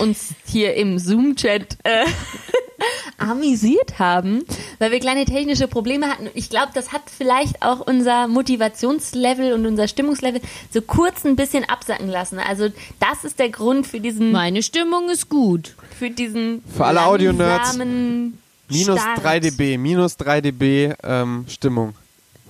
uns 0.00 0.30
hier 0.46 0.74
im 0.74 0.98
Zoom-Chat 0.98 1.78
äh, 1.84 2.04
amüsiert 3.18 3.98
haben, 3.98 4.44
weil 4.78 4.90
wir 4.90 5.00
kleine 5.00 5.24
technische 5.24 5.68
Probleme 5.68 6.06
hatten. 6.08 6.24
Und 6.24 6.32
Ich 6.34 6.50
glaube, 6.50 6.68
das 6.74 6.92
hat 6.92 7.02
vielleicht 7.16 7.62
auch 7.62 7.80
unser 7.80 8.28
Motivationslevel 8.28 9.52
und 9.52 9.66
unser 9.66 9.88
Stimmungslevel 9.88 10.40
so 10.72 10.80
kurz 10.82 11.24
ein 11.24 11.36
bisschen 11.36 11.64
absacken 11.68 12.08
lassen. 12.08 12.38
Also 12.38 12.68
das 12.98 13.24
ist 13.24 13.38
der 13.38 13.50
Grund 13.50 13.86
für 13.86 14.00
diesen, 14.00 14.32
Meine 14.32 14.62
Stimmung 14.62 15.10
ist 15.10 15.28
gut. 15.28 15.74
für 15.98 16.10
diesen 16.10 16.62
Für 16.76 16.86
alle 16.86 17.04
Audio-Nerds, 17.04 17.78
Minus 18.72 19.00
Start. 19.00 19.24
3 19.24 19.40
dB, 19.40 19.78
minus 19.78 20.16
3 20.16 20.40
dB 20.42 20.94
ähm, 21.02 21.44
Stimmung 21.48 21.94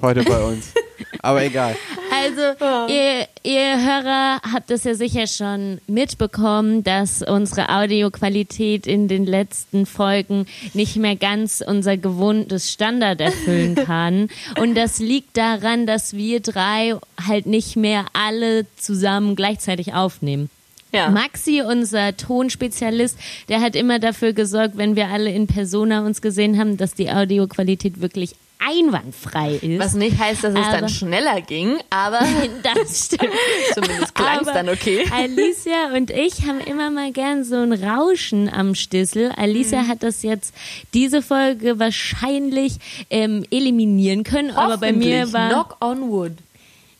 heute 0.02 0.22
bei 0.22 0.38
uns. 0.42 0.66
Aber 1.22 1.42
egal. 1.42 1.76
Also, 2.20 2.92
ihr, 2.92 3.26
ihr 3.42 3.76
Hörer 3.78 4.40
habt 4.52 4.70
es 4.70 4.84
ja 4.84 4.94
sicher 4.94 5.26
schon 5.26 5.80
mitbekommen, 5.86 6.84
dass 6.84 7.22
unsere 7.22 7.68
Audioqualität 7.70 8.86
in 8.86 9.08
den 9.08 9.24
letzten 9.24 9.86
Folgen 9.86 10.46
nicht 10.74 10.96
mehr 10.96 11.16
ganz 11.16 11.62
unser 11.66 11.96
gewohntes 11.96 12.70
Standard 12.70 13.20
erfüllen 13.20 13.74
kann. 13.86 14.28
Und 14.58 14.74
das 14.74 14.98
liegt 14.98 15.36
daran, 15.36 15.86
dass 15.86 16.14
wir 16.14 16.40
drei 16.40 16.94
halt 17.26 17.46
nicht 17.46 17.76
mehr 17.76 18.06
alle 18.12 18.66
zusammen 18.76 19.36
gleichzeitig 19.36 19.94
aufnehmen. 19.94 20.50
Ja. 20.92 21.08
Maxi, 21.08 21.62
unser 21.62 22.16
Tonspezialist, 22.16 23.16
der 23.48 23.60
hat 23.60 23.76
immer 23.76 23.98
dafür 23.98 24.32
gesorgt, 24.32 24.76
wenn 24.76 24.96
wir 24.96 25.08
alle 25.08 25.30
in 25.30 25.46
Persona 25.46 26.04
uns 26.04 26.20
gesehen 26.20 26.58
haben, 26.58 26.76
dass 26.76 26.94
die 26.94 27.10
Audioqualität 27.10 28.00
wirklich 28.00 28.34
einwandfrei 28.66 29.54
ist. 29.56 29.78
Was 29.80 29.94
nicht 29.94 30.18
heißt, 30.18 30.44
dass 30.44 30.52
es 30.54 30.58
Aber- 30.66 30.78
dann 30.80 30.88
schneller 30.88 31.40
ging, 31.40 31.78
aber 31.90 32.20
das 32.62 33.06
stimmt. 33.06 33.32
zumindest 33.74 34.14
klang 34.14 34.40
es 34.40 34.46
dann 34.46 34.68
okay. 34.68 35.04
Alicia 35.12 35.94
und 35.94 36.10
ich 36.10 36.46
haben 36.46 36.60
immer 36.60 36.90
mal 36.90 37.10
gern 37.12 37.44
so 37.44 37.56
ein 37.56 37.72
Rauschen 37.72 38.48
am 38.52 38.74
Stissel. 38.74 39.28
Mhm. 39.30 39.34
Alicia 39.38 39.86
hat 39.86 40.02
das 40.02 40.22
jetzt 40.22 40.54
diese 40.94 41.22
Folge 41.22 41.78
wahrscheinlich 41.78 42.74
ähm, 43.10 43.44
eliminieren 43.50 44.24
können, 44.24 44.50
aber 44.50 44.76
bei 44.78 44.92
mir 44.92 45.32
war 45.32 45.48
Knock 45.48 45.76
on 45.80 46.10
wood. 46.10 46.32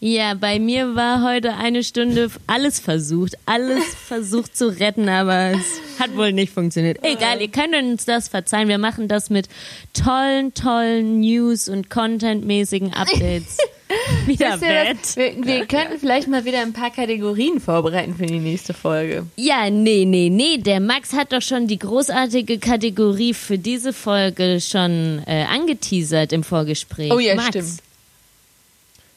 Ja, 0.02 0.32
bei 0.32 0.58
mir 0.58 0.94
war 0.96 1.22
heute 1.22 1.54
eine 1.56 1.84
Stunde 1.84 2.30
alles 2.46 2.80
versucht, 2.80 3.36
alles 3.44 3.84
versucht 4.08 4.56
zu 4.56 4.68
retten, 4.68 5.10
aber 5.10 5.50
es 5.50 6.00
hat 6.00 6.16
wohl 6.16 6.32
nicht 6.32 6.54
funktioniert. 6.54 6.98
Egal, 7.02 7.42
ihr 7.42 7.48
könnt 7.48 7.74
uns 7.74 8.06
das 8.06 8.28
verzeihen. 8.28 8.68
Wir 8.68 8.78
machen 8.78 9.08
das 9.08 9.28
mit 9.28 9.48
tollen, 9.92 10.54
tollen 10.54 11.20
News 11.20 11.68
und 11.68 11.90
contentmäßigen 11.90 12.94
Updates 12.94 13.58
wieder 14.26 14.58
was? 14.58 15.16
Wir, 15.16 15.34
wir 15.44 15.66
könnten 15.66 15.98
vielleicht 15.98 16.28
mal 16.28 16.46
wieder 16.46 16.62
ein 16.62 16.72
paar 16.72 16.90
Kategorien 16.90 17.60
vorbereiten 17.60 18.14
für 18.14 18.24
die 18.24 18.38
nächste 18.38 18.72
Folge. 18.72 19.26
Ja, 19.36 19.68
nee, 19.68 20.06
nee, 20.06 20.30
nee. 20.30 20.56
Der 20.56 20.80
Max 20.80 21.12
hat 21.12 21.34
doch 21.34 21.42
schon 21.42 21.66
die 21.66 21.78
großartige 21.78 22.58
Kategorie 22.58 23.34
für 23.34 23.58
diese 23.58 23.92
Folge 23.92 24.62
schon 24.62 25.22
äh, 25.26 25.44
angeteasert 25.44 26.32
im 26.32 26.42
Vorgespräch. 26.42 27.12
Oh 27.12 27.18
ja, 27.18 27.34
Max, 27.34 27.48
stimmt. 27.48 27.89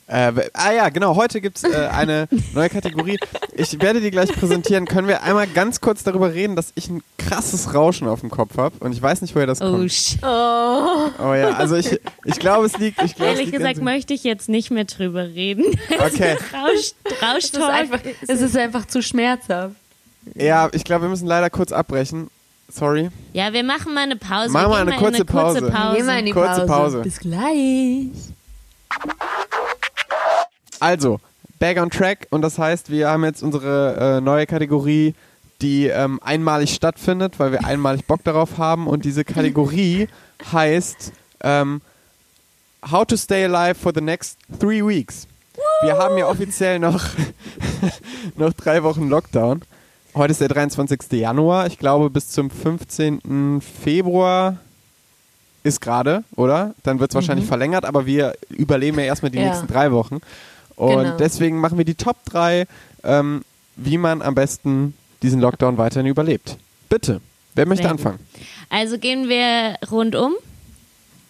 Äh, 0.07 0.31
ah 0.53 0.71
ja, 0.73 0.89
genau, 0.89 1.15
heute 1.15 1.39
gibt's 1.39 1.63
äh, 1.63 1.87
eine 1.91 2.27
neue 2.53 2.69
Kategorie. 2.69 3.17
Ich 3.55 3.79
werde 3.81 4.01
die 4.01 4.11
gleich 4.11 4.31
präsentieren. 4.33 4.85
Können 4.85 5.07
wir 5.07 5.23
einmal 5.23 5.47
ganz 5.47 5.79
kurz 5.79 6.03
darüber 6.03 6.33
reden, 6.33 6.55
dass 6.57 6.71
ich 6.75 6.89
ein 6.89 7.01
krasses 7.17 7.73
Rauschen 7.73 8.07
auf 8.07 8.19
dem 8.19 8.29
Kopf 8.29 8.57
habe 8.57 8.75
und 8.81 8.91
ich 8.91 9.01
weiß 9.01 9.21
nicht, 9.21 9.33
woher 9.33 9.47
das 9.47 9.61
Oh, 9.61 9.71
kommt. 9.71 9.91
shit. 9.93 10.19
Oh 10.23 11.33
ja, 11.33 11.51
also 11.57 11.75
ich, 11.77 11.99
ich 12.25 12.39
glaube, 12.39 12.65
es 12.65 12.77
liegt. 12.77 13.01
Ich 13.01 13.15
glaube, 13.15 13.31
es 13.31 13.37
Ehrlich 13.39 13.45
liegt 13.51 13.57
gesagt 13.59 13.81
möchte 13.81 14.13
ich 14.13 14.23
jetzt 14.25 14.49
nicht 14.49 14.71
mehr 14.71 14.85
drüber 14.85 15.23
reden. 15.23 15.63
Okay, 15.99 16.37
Rausch, 16.53 16.91
Es 17.05 17.49
ist, 17.53 17.61
einfach, 17.61 17.99
es 18.27 18.41
ist 18.41 18.57
einfach 18.57 18.85
zu 18.87 19.01
schmerzhaft. 19.01 19.75
ja, 20.35 20.69
ich 20.73 20.83
glaube, 20.83 21.03
wir 21.03 21.09
müssen 21.09 21.27
leider 21.27 21.49
kurz 21.49 21.71
abbrechen. 21.71 22.29
Sorry. 22.67 23.09
Ja, 23.33 23.53
wir 23.53 23.63
machen 23.63 23.93
mal 23.93 24.01
eine 24.03 24.15
Pause. 24.17 24.49
Machen 24.51 24.71
wir 24.71 24.77
gehen 24.79 24.87
eine 24.87 24.91
mal 24.91 24.97
kurze 24.99 25.15
eine 25.17 25.25
kurze 25.25 25.61
Pause. 25.61 25.71
Pause. 25.71 25.97
Gehen 25.97 26.07
wir 26.07 26.17
in 26.19 26.25
die 26.25 26.31
Kurze 26.31 26.65
Pause. 26.65 26.67
Pause. 26.67 26.99
Bis 27.03 27.19
gleich. 27.19 28.09
Also, 30.83 31.21
back 31.59 31.77
on 31.81 31.89
track 31.89 32.27
und 32.29 32.41
das 32.41 32.59
heißt, 32.59 32.89
wir 32.91 33.09
haben 33.09 33.23
jetzt 33.23 33.41
unsere 33.41 34.17
äh, 34.17 34.21
neue 34.21 34.45
Kategorie, 34.45 35.15
die 35.61 35.87
ähm, 35.87 36.19
einmalig 36.21 36.73
stattfindet, 36.73 37.39
weil 37.39 37.53
wir 37.53 37.63
einmalig 37.63 38.05
Bock 38.05 38.21
darauf 38.25 38.57
haben 38.57 38.87
und 38.87 39.05
diese 39.05 39.23
Kategorie 39.23 40.09
heißt 40.51 41.13
ähm, 41.41 41.79
How 42.91 43.05
to 43.05 43.15
Stay 43.15 43.45
Alive 43.45 43.75
for 43.75 43.93
the 43.95 44.01
Next 44.01 44.37
Three 44.59 44.85
Weeks. 44.85 45.25
Wir 45.83 45.97
haben 45.97 46.17
ja 46.17 46.27
offiziell 46.27 46.79
noch, 46.79 47.01
noch 48.35 48.51
drei 48.51 48.83
Wochen 48.83 49.07
Lockdown. 49.07 49.61
Heute 50.15 50.31
ist 50.31 50.41
der 50.41 50.49
23. 50.49 50.99
Januar. 51.13 51.67
Ich 51.67 51.79
glaube, 51.79 52.09
bis 52.09 52.27
zum 52.29 52.49
15. 52.49 53.61
Februar 53.61 54.57
ist 55.63 55.79
gerade, 55.79 56.25
oder? 56.35 56.75
Dann 56.83 56.99
wird 56.99 57.11
es 57.11 57.15
wahrscheinlich 57.15 57.47
verlängert, 57.47 57.85
aber 57.85 58.05
wir 58.05 58.33
überleben 58.49 58.99
ja 58.99 59.05
erstmal 59.05 59.31
die 59.31 59.37
Ja. 59.39 59.45
nächsten 59.45 59.67
drei 59.67 59.93
Wochen. 59.93 60.19
Und 60.75 61.03
Genau. 61.03 61.17
deswegen 61.17 61.59
machen 61.59 61.77
wir 61.77 61.85
die 61.85 61.95
Top 61.95 62.17
3, 62.25 62.65
ähm, 63.03 63.43
wie 63.75 63.97
man 63.97 64.21
am 64.21 64.35
besten 64.35 64.93
diesen 65.21 65.39
Lockdown 65.39 65.77
weiterhin 65.77 66.07
überlebt. 66.07 66.57
Bitte, 66.89 67.21
wer 67.55 67.65
möchte 67.65 67.83
Sehr 67.83 67.91
anfangen? 67.91 68.19
Also 68.69 68.97
gehen 68.97 69.29
wir 69.29 69.77
rundum. 69.89 70.33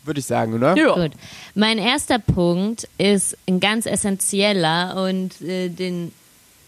Würde 0.05 0.19
ich 0.19 0.25
sagen, 0.25 0.53
oder? 0.53 0.75
Gut. 0.75 1.11
Mein 1.55 1.77
erster 1.77 2.19
Punkt 2.19 2.89
ist 2.97 3.37
ein 3.47 3.59
ganz 3.61 3.85
essentieller 3.85 5.01
und 5.07 5.39
äh, 5.41 5.69
den, 5.69 6.11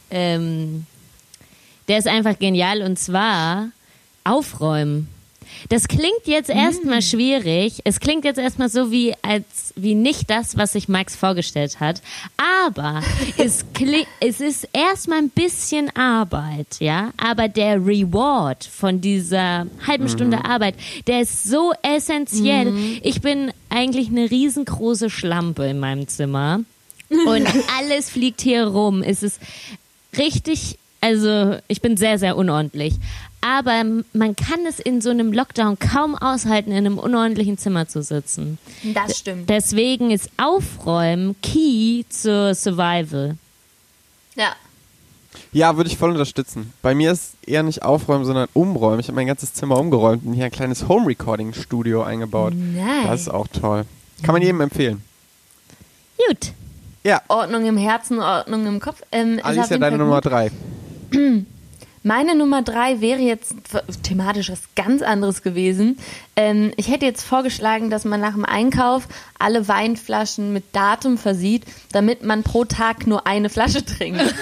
ähm, 0.09 0.85
der 1.89 1.97
ist 1.97 2.07
einfach 2.07 2.39
genial 2.39 2.81
und 2.81 2.97
zwar 2.97 3.69
aufräumen. 4.23 5.09
Das 5.69 5.87
klingt 5.87 6.25
jetzt 6.25 6.49
erstmal 6.49 7.01
schwierig. 7.01 7.81
Es 7.83 7.99
klingt 7.99 8.25
jetzt 8.25 8.37
erstmal 8.39 8.69
so 8.69 8.91
wie 8.91 9.13
als 9.21 9.73
wie 9.75 9.95
nicht 9.95 10.29
das, 10.29 10.57
was 10.57 10.73
sich 10.73 10.87
Max 10.87 11.15
vorgestellt 11.15 11.79
hat. 11.79 12.01
Aber 12.63 13.01
es 13.37 13.65
klingt, 13.73 14.07
es 14.19 14.41
ist 14.41 14.67
erstmal 14.73 15.19
ein 15.19 15.29
bisschen 15.29 15.95
Arbeit, 15.95 16.79
ja. 16.79 17.11
Aber 17.17 17.47
der 17.47 17.75
Reward 17.75 18.63
von 18.63 19.01
dieser 19.01 19.67
halben 19.85 20.09
Stunde 20.09 20.45
Arbeit, 20.45 20.75
der 21.07 21.21
ist 21.21 21.43
so 21.43 21.73
essentiell. 21.81 22.73
Ich 23.01 23.21
bin 23.21 23.51
eigentlich 23.69 24.09
eine 24.09 24.29
riesengroße 24.29 25.09
Schlampe 25.09 25.65
in 25.65 25.79
meinem 25.79 26.07
Zimmer 26.07 26.61
und 27.09 27.47
alles 27.79 28.09
fliegt 28.09 28.41
hier 28.41 28.67
rum. 28.67 29.03
Es 29.03 29.23
ist 29.23 29.39
richtig, 30.17 30.77
also 31.01 31.57
ich 31.67 31.81
bin 31.81 31.97
sehr, 31.97 32.17
sehr 32.19 32.37
unordentlich. 32.37 32.95
Aber 33.45 33.83
man 34.13 34.35
kann 34.35 34.65
es 34.67 34.79
in 34.79 35.01
so 35.01 35.11
einem 35.11 35.31
Lockdown 35.31 35.77
kaum 35.77 36.15
aushalten, 36.15 36.71
in 36.71 36.77
einem 36.77 36.97
unordentlichen 36.97 37.59
Zimmer 37.59 37.87
zu 37.87 38.01
sitzen. 38.01 38.57
Das 38.95 39.19
stimmt. 39.19 39.51
Deswegen 39.51 40.09
ist 40.09 40.31
Aufräumen 40.37 41.35
key 41.43 42.05
zur 42.09 42.55
Survival. 42.55 43.37
Ja. 44.33 44.55
Ja, 45.51 45.77
würde 45.77 45.91
ich 45.91 45.97
voll 45.97 46.09
unterstützen. 46.09 46.73
Bei 46.81 46.95
mir 46.95 47.11
ist 47.11 47.35
eher 47.45 47.61
nicht 47.61 47.83
aufräumen, 47.83 48.25
sondern 48.25 48.47
umräumen. 48.53 48.99
Ich 48.99 49.09
habe 49.09 49.15
mein 49.15 49.27
ganzes 49.27 49.53
Zimmer 49.53 49.77
umgeräumt 49.77 50.25
und 50.25 50.33
hier 50.33 50.45
ein 50.45 50.51
kleines 50.51 50.87
Home-Recording-Studio 50.87 52.01
eingebaut. 52.01 52.53
Nice. 52.55 53.05
Das 53.05 53.21
ist 53.21 53.29
auch 53.29 53.47
toll. 53.47 53.85
Kann 54.23 54.33
man 54.33 54.41
jedem 54.41 54.61
empfehlen. 54.61 55.03
Gut. 56.27 56.51
Ja, 57.03 57.21
Ordnung 57.27 57.65
im 57.67 57.77
Herzen, 57.77 58.19
Ordnung 58.19 58.65
im 58.65 58.79
Kopf. 58.79 59.03
Ähm, 59.11 59.33
ist 59.33 59.41
auf 59.41 59.45
Alicia, 59.45 59.65
jeden 59.69 59.81
deine 59.81 59.97
Nummer 59.99 60.21
drei. 60.21 60.49
Meine 62.07 62.35
Nummer 62.35 62.61
drei 62.61 63.01
wäre 63.01 63.19
jetzt 63.19 63.55
thematisch 64.03 64.51
was 64.51 64.61
ganz 64.75 65.01
anderes 65.01 65.41
gewesen. 65.41 65.97
Ähm, 66.35 66.71
ich 66.77 66.89
hätte 66.91 67.03
jetzt 67.03 67.23
vorgeschlagen, 67.23 67.89
dass 67.89 68.05
man 68.05 68.21
nach 68.21 68.33
dem 68.35 68.45
Einkauf 68.45 69.07
alle 69.39 69.67
Weinflaschen 69.67 70.53
mit 70.53 70.65
Datum 70.71 71.17
versieht, 71.17 71.63
damit 71.93 72.21
man 72.23 72.43
pro 72.43 72.63
Tag 72.63 73.07
nur 73.07 73.25
eine 73.25 73.49
Flasche 73.49 73.83
trinkt. 73.83 74.21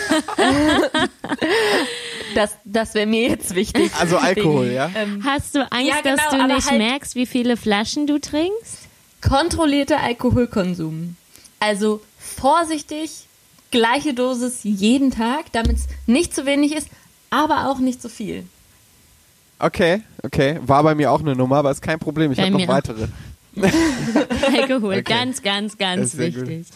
das 2.35 2.57
das 2.65 2.95
wäre 2.95 3.07
mir 3.07 3.29
jetzt 3.29 3.55
wichtig. 3.55 3.93
Also 3.97 4.17
Alkohol, 4.17 4.67
ja? 4.67 4.91
Hast 5.23 5.55
du 5.55 5.59
Angst, 5.71 5.87
Ja, 5.87 6.01
genau, 6.01 6.15
dass 6.17 6.29
du 6.31 6.47
nicht 6.47 6.69
halt- 6.69 6.77
merkst, 6.79 7.15
wie 7.15 7.25
viele 7.25 7.55
Flaschen 7.55 8.07
du 8.07 8.19
trinkst? 8.19 8.79
Kontrollierter 9.21 10.01
Alkoholkonsum. 10.01 11.15
Also 11.61 12.01
vorsichtig, 12.19 13.25
gleiche 13.71 14.13
Dosis 14.13 14.59
jeden 14.63 15.11
Tag, 15.11 15.45
damit 15.53 15.77
es 15.77 15.87
nicht 16.07 16.35
zu 16.35 16.45
wenig 16.45 16.75
ist, 16.75 16.89
aber 17.33 17.69
auch 17.69 17.79
nicht 17.79 18.01
zu 18.01 18.09
viel. 18.09 18.45
Okay, 19.59 20.01
okay. 20.23 20.59
War 20.65 20.83
bei 20.83 20.93
mir 20.95 21.11
auch 21.11 21.21
eine 21.21 21.35
Nummer, 21.35 21.57
aber 21.57 21.71
ist 21.71 21.81
kein 21.81 21.99
Problem. 21.99 22.31
Ich 22.31 22.39
habe 22.39 22.51
noch 22.51 22.67
weitere. 22.67 23.07
Alkohol, 24.55 24.93
Okay. 24.95 25.03
ganz, 25.03 25.41
ganz, 25.41 25.77
ganz 25.77 26.17
wichtig. 26.17 26.67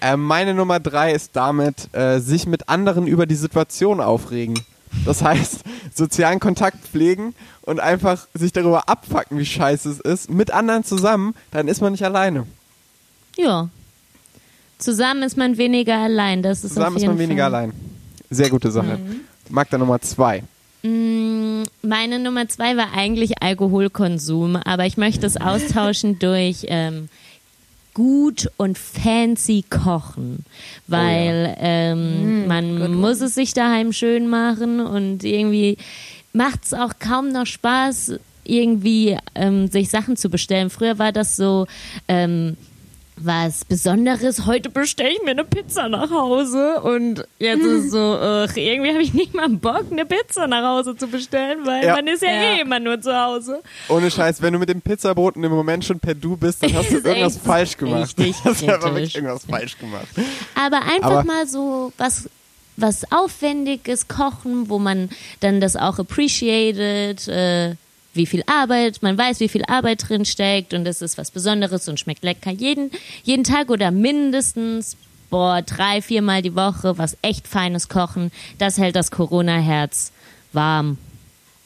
Äh, 0.00 0.16
meine 0.16 0.54
Nummer 0.54 0.78
drei 0.78 1.12
ist 1.12 1.30
damit, 1.34 1.92
äh, 1.92 2.20
sich 2.20 2.46
mit 2.46 2.68
anderen 2.68 3.06
über 3.06 3.26
die 3.26 3.34
Situation 3.34 4.00
aufregen. 4.00 4.58
Das 5.04 5.22
heißt, 5.22 5.60
sozialen 5.94 6.38
Kontakt 6.38 6.86
pflegen 6.86 7.34
und 7.62 7.80
einfach 7.80 8.28
sich 8.34 8.52
darüber 8.52 8.88
abfacken, 8.88 9.38
wie 9.38 9.46
scheiße 9.46 9.90
es 9.90 10.00
ist, 10.00 10.30
mit 10.30 10.50
anderen 10.52 10.84
zusammen, 10.84 11.34
dann 11.50 11.66
ist 11.66 11.80
man 11.80 11.92
nicht 11.92 12.04
alleine. 12.04 12.46
Ja. 13.36 13.68
Zusammen 14.78 15.22
ist 15.24 15.36
man 15.36 15.56
weniger 15.58 15.96
allein. 15.98 16.42
Das 16.42 16.62
ist 16.62 16.74
Zusammen 16.74 16.96
auf 16.96 17.02
ist 17.02 17.06
man 17.06 17.16
jeden 17.18 17.30
weniger 17.30 17.44
Fall. 17.50 17.54
allein. 17.54 17.72
Sehr 18.30 18.50
gute 18.50 18.70
Sache. 18.70 18.98
Magda 19.50 19.78
Nummer 19.78 20.00
zwei. 20.00 20.42
Mm, 20.82 21.62
Meine 21.82 22.18
Nummer 22.18 22.48
zwei 22.48 22.76
war 22.76 22.92
eigentlich 22.94 23.42
Alkoholkonsum, 23.42 24.56
aber 24.56 24.86
ich 24.86 24.96
möchte 24.96 25.26
es 25.26 25.36
austauschen 25.36 26.18
durch 26.18 26.66
ähm, 26.68 27.08
gut 27.94 28.48
und 28.56 28.78
fancy 28.78 29.64
kochen, 29.68 30.44
weil 30.86 31.56
ähm, 31.58 32.46
man 32.46 32.94
muss 32.94 33.20
es 33.20 33.34
sich 33.34 33.54
daheim 33.54 33.92
schön 33.92 34.28
machen 34.28 34.80
und 34.80 35.24
irgendwie 35.24 35.76
macht 36.32 36.64
es 36.64 36.74
auch 36.74 36.92
kaum 37.00 37.30
noch 37.32 37.46
Spaß, 37.46 38.12
irgendwie 38.44 39.16
ähm, 39.34 39.68
sich 39.68 39.90
Sachen 39.90 40.16
zu 40.16 40.30
bestellen. 40.30 40.70
Früher 40.70 40.98
war 40.98 41.10
das 41.12 41.36
so 41.36 41.66
ähm, 42.06 42.56
was 43.20 43.64
Besonderes. 43.64 44.46
Heute 44.46 44.70
bestelle 44.70 45.10
ich 45.10 45.22
mir 45.22 45.30
eine 45.32 45.44
Pizza 45.44 45.88
nach 45.88 46.10
Hause 46.10 46.80
und 46.82 47.24
jetzt 47.38 47.62
ist 47.64 47.84
es 47.86 47.90
so, 47.90 47.98
ach, 48.20 48.56
irgendwie 48.56 48.90
habe 48.90 49.02
ich 49.02 49.14
nicht 49.14 49.34
mal 49.34 49.48
Bock, 49.48 49.84
eine 49.90 50.04
Pizza 50.06 50.46
nach 50.46 50.62
Hause 50.64 50.96
zu 50.96 51.06
bestellen, 51.08 51.58
weil 51.64 51.84
Ja. 51.84 51.94
man 51.96 52.06
ist 52.06 52.22
ja, 52.22 52.30
Ja. 52.30 52.42
eh 52.56 52.60
immer 52.60 52.80
nur 52.80 53.00
zu 53.00 53.14
Hause. 53.14 53.62
Ohne 53.88 54.10
Scheiß, 54.10 54.40
wenn 54.42 54.52
du 54.52 54.58
mit 54.58 54.68
dem 54.68 54.80
Pizzaboten 54.80 55.42
im 55.44 55.52
Moment 55.52 55.84
schon 55.84 55.98
per 56.00 56.14
Du 56.14 56.36
bist, 56.36 56.62
dann 56.62 56.72
hast 56.74 56.90
du 56.90 56.96
irgendwas 56.98 57.36
falsch 57.38 57.76
gemacht. 57.76 58.14
richtig 58.18 58.36
hast 58.44 58.62
du 58.62 58.68
aber 58.74 58.94
wirklich 58.94 59.14
irgendwas 59.14 59.44
falsch 59.44 59.78
gemacht. 59.78 60.08
Aber 60.54 60.78
einfach 60.82 61.10
Aber- 61.10 61.24
mal 61.24 61.46
so 61.46 61.92
was 61.98 62.28
was 62.80 63.10
aufwendiges 63.10 64.06
kochen, 64.06 64.68
wo 64.68 64.78
man 64.78 65.08
dann 65.40 65.60
das 65.60 65.74
auch 65.74 65.98
appreciated, 65.98 67.26
äh, 67.26 67.74
wie 68.14 68.26
viel 68.26 68.42
Arbeit, 68.46 69.02
man 69.02 69.16
weiß, 69.16 69.40
wie 69.40 69.48
viel 69.48 69.64
Arbeit 69.66 70.08
drin 70.08 70.24
steckt 70.24 70.74
und 70.74 70.86
es 70.86 71.02
ist 71.02 71.18
was 71.18 71.30
Besonderes 71.30 71.88
und 71.88 72.00
schmeckt 72.00 72.24
lecker 72.24 72.50
jeden 72.50 72.90
jeden 73.22 73.44
Tag 73.44 73.70
oder 73.70 73.90
mindestens 73.90 74.96
boah, 75.30 75.62
drei, 75.62 76.00
viermal 76.02 76.42
die 76.42 76.54
Woche 76.56 76.98
was 76.98 77.16
echt 77.22 77.46
feines 77.46 77.88
kochen, 77.88 78.30
das 78.58 78.78
hält 78.78 78.96
das 78.96 79.10
Corona-Herz 79.10 80.12
warm 80.52 80.98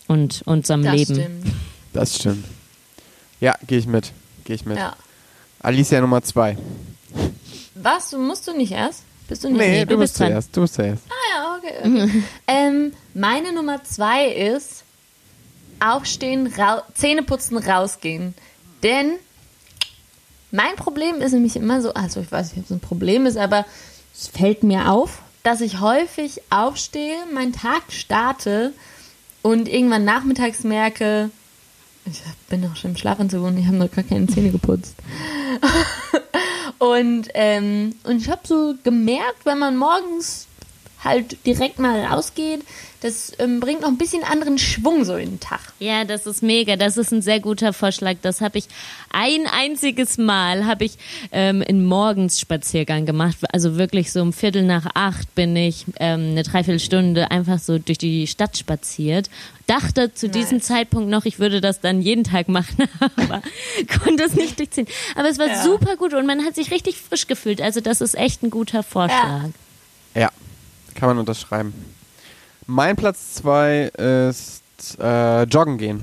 und 0.08 0.42
unserem 0.44 0.82
Das 0.82 0.94
Leben. 0.94 1.14
stimmt. 1.14 1.46
Das 1.92 2.16
stimmt. 2.16 2.44
Ja, 3.40 3.54
gehe 3.66 3.78
ich 3.78 3.86
mit. 3.86 4.12
Gehe 4.44 4.56
ich 4.56 4.64
mit. 4.66 4.78
Ja. 4.78 4.96
Alicia 5.60 6.00
Nummer 6.00 6.22
zwei. 6.22 6.56
Was? 7.74 8.10
Du 8.10 8.18
musst 8.18 8.46
du 8.46 8.56
nicht 8.56 8.72
erst? 8.72 9.04
Bist 9.28 9.44
du 9.44 9.48
nicht? 9.48 9.58
Nee, 9.58 9.70
nee, 9.70 9.84
du, 9.84 9.94
du 9.94 9.98
bist 10.00 10.16
zuerst. 10.16 10.56
Du 10.56 10.60
bist 10.60 10.74
zuerst. 10.74 11.02
Ah 11.08 11.12
ja, 11.34 11.56
okay. 11.56 12.04
okay. 12.04 12.22
ähm, 12.46 12.92
meine 13.14 13.52
Nummer 13.52 13.82
zwei 13.84 14.26
ist 14.26 14.84
aufstehen, 15.82 16.52
rau 16.58 16.82
Zähne 16.94 17.22
putzen, 17.22 17.58
rausgehen. 17.58 18.34
Denn 18.82 19.12
mein 20.50 20.76
Problem 20.76 21.20
ist 21.20 21.32
nämlich 21.32 21.56
immer 21.56 21.80
so, 21.80 21.94
also 21.94 22.20
ich 22.20 22.30
weiß 22.30 22.50
nicht, 22.50 22.58
ob 22.58 22.64
es 22.64 22.70
ein 22.70 22.80
Problem 22.80 23.26
ist, 23.26 23.36
aber 23.36 23.64
es 24.14 24.28
fällt 24.28 24.62
mir 24.62 24.90
auf, 24.90 25.22
dass 25.42 25.60
ich 25.60 25.80
häufig 25.80 26.42
aufstehe, 26.50 27.16
meinen 27.32 27.52
Tag 27.52 27.82
starte 27.90 28.72
und 29.42 29.68
irgendwann 29.68 30.04
nachmittags 30.04 30.62
merke, 30.62 31.30
ich 32.04 32.20
bin 32.48 32.60
noch 32.60 32.76
schon 32.76 32.92
im 32.92 32.96
Schlafanzug 32.96 33.44
und 33.44 33.56
ich 33.58 33.66
habe 33.66 33.76
noch 33.76 33.90
gar 33.90 34.04
keine 34.04 34.26
Zähne 34.26 34.50
geputzt. 34.50 34.96
Und, 36.82 37.28
ähm, 37.34 37.94
und 38.02 38.16
ich 38.16 38.28
habe 38.28 38.40
so 38.42 38.74
gemerkt, 38.82 39.44
wenn 39.46 39.60
man 39.60 39.76
morgens 39.76 40.48
halt 41.04 41.44
direkt 41.46 41.78
mal 41.78 42.04
rausgeht, 42.04 42.60
das 43.00 43.32
ähm, 43.40 43.58
bringt 43.58 43.80
noch 43.80 43.88
ein 43.88 43.98
bisschen 43.98 44.22
anderen 44.22 44.58
Schwung 44.58 45.04
so 45.04 45.16
in 45.16 45.30
den 45.30 45.40
Tag. 45.40 45.60
Ja, 45.80 46.04
das 46.04 46.24
ist 46.26 46.40
mega. 46.40 46.76
Das 46.76 46.96
ist 46.96 47.12
ein 47.12 47.20
sehr 47.20 47.40
guter 47.40 47.72
Vorschlag. 47.72 48.14
Das 48.22 48.40
habe 48.40 48.58
ich 48.58 48.66
ein 49.10 49.46
einziges 49.48 50.18
Mal 50.18 50.66
habe 50.66 50.84
ich 50.84 50.92
ähm, 51.32 51.64
einen 51.68 51.84
Morgensspaziergang 51.84 53.04
gemacht. 53.04 53.36
Also 53.52 53.76
wirklich 53.76 54.12
so 54.12 54.22
um 54.22 54.32
Viertel 54.32 54.62
nach 54.62 54.86
acht 54.94 55.34
bin 55.34 55.56
ich 55.56 55.84
ähm, 55.98 56.30
eine 56.30 56.44
Dreiviertelstunde 56.44 57.32
einfach 57.32 57.58
so 57.58 57.78
durch 57.80 57.98
die 57.98 58.28
Stadt 58.28 58.56
spaziert. 58.56 59.28
Dachte 59.66 60.14
zu 60.14 60.28
diesem 60.28 60.60
Zeitpunkt 60.60 61.08
noch, 61.10 61.24
ich 61.24 61.40
würde 61.40 61.60
das 61.60 61.80
dann 61.80 62.02
jeden 62.02 62.22
Tag 62.24 62.48
machen, 62.48 62.84
aber 63.16 63.42
konnte 64.04 64.22
es 64.24 64.34
nicht 64.34 64.60
durchziehen. 64.60 64.86
Aber 65.16 65.28
es 65.28 65.38
war 65.40 65.48
Ja. 65.48 65.62
super 65.64 65.96
gut 65.96 66.14
und 66.14 66.26
man 66.26 66.44
hat 66.44 66.54
sich 66.54 66.70
richtig 66.70 66.96
frisch 66.98 67.26
gefühlt. 67.26 67.60
Also 67.60 67.80
das 67.80 68.00
ist 68.00 68.14
echt 68.16 68.44
ein 68.44 68.50
guter 68.50 68.84
Vorschlag. 68.84 69.48
Ja, 70.14 70.30
kann 70.94 71.08
man 71.08 71.18
unterschreiben. 71.18 71.72
Mein 72.66 72.96
Platz 72.96 73.34
zwei 73.34 73.90
ist 73.96 74.62
äh, 75.00 75.42
Joggen 75.44 75.78
gehen. 75.78 76.02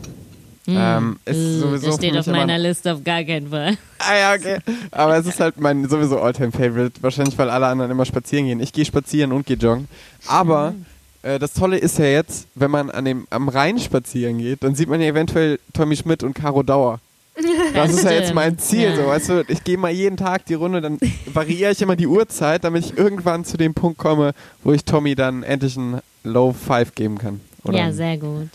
Ähm, 0.67 1.17
ist 1.25 1.35
Äh, 1.35 1.59
sowieso 1.59 1.87
das 1.87 1.95
steht 1.95 2.15
auf 2.15 2.27
immer- 2.27 2.37
meiner 2.37 2.59
Liste 2.59 2.93
auf 2.93 3.03
gar 3.03 3.23
keinen 3.23 3.49
Fall. 3.49 3.75
Ah 3.97 4.15
ja, 4.15 4.33
okay. 4.35 4.59
Aber 4.91 5.17
es 5.17 5.25
ist 5.25 5.39
halt 5.39 5.59
mein 5.59 5.87
sowieso 5.89 6.19
Alltime-Favorite. 6.21 7.01
Wahrscheinlich, 7.01 7.35
weil 7.39 7.49
alle 7.49 7.65
anderen 7.65 7.89
immer 7.89 8.05
spazieren 8.05 8.45
gehen. 8.45 8.59
Ich 8.59 8.71
gehe 8.71 8.85
spazieren 8.85 9.31
und 9.31 9.47
gehe 9.47 9.57
joggen. 9.57 9.87
Aber 10.27 10.75
äh, 11.23 11.39
das 11.39 11.53
Tolle 11.53 11.77
ist 11.77 11.97
ja 11.97 12.05
jetzt, 12.05 12.47
wenn 12.53 12.69
man 12.69 12.91
an 12.91 13.03
dem, 13.05 13.25
am 13.31 13.49
Rhein 13.49 13.79
spazieren 13.79 14.37
geht, 14.37 14.63
dann 14.63 14.75
sieht 14.75 14.89
man 14.89 15.01
ja 15.01 15.07
eventuell 15.07 15.59
Tommy 15.73 15.95
Schmidt 15.95 16.21
und 16.23 16.35
Caro 16.35 16.61
Dauer. 16.61 16.99
Das 17.73 17.93
ist 17.93 18.03
ja 18.03 18.11
jetzt 18.11 18.33
mein 18.33 18.57
Ziel. 18.57 18.89
Ja. 18.89 18.95
So, 18.95 19.07
weißt 19.07 19.29
du, 19.29 19.43
ich 19.47 19.63
gehe 19.63 19.77
mal 19.77 19.91
jeden 19.91 20.17
Tag 20.17 20.45
die 20.45 20.53
Runde, 20.53 20.81
dann 20.81 20.99
variiere 21.33 21.71
ich 21.71 21.81
immer 21.81 21.95
die 21.95 22.07
Uhrzeit, 22.07 22.63
damit 22.63 22.85
ich 22.85 22.97
irgendwann 22.97 23.45
zu 23.45 23.57
dem 23.57 23.73
Punkt 23.73 23.97
komme, 23.97 24.33
wo 24.63 24.73
ich 24.73 24.85
Tommy 24.85 25.15
dann 25.15 25.43
endlich 25.43 25.75
ein 25.77 26.01
Low 26.23 26.53
Five 26.53 26.95
geben 26.95 27.17
kann. 27.17 27.41
Oder 27.63 27.77
ja, 27.77 27.91
sehr 27.91 28.17
gut. 28.17 28.49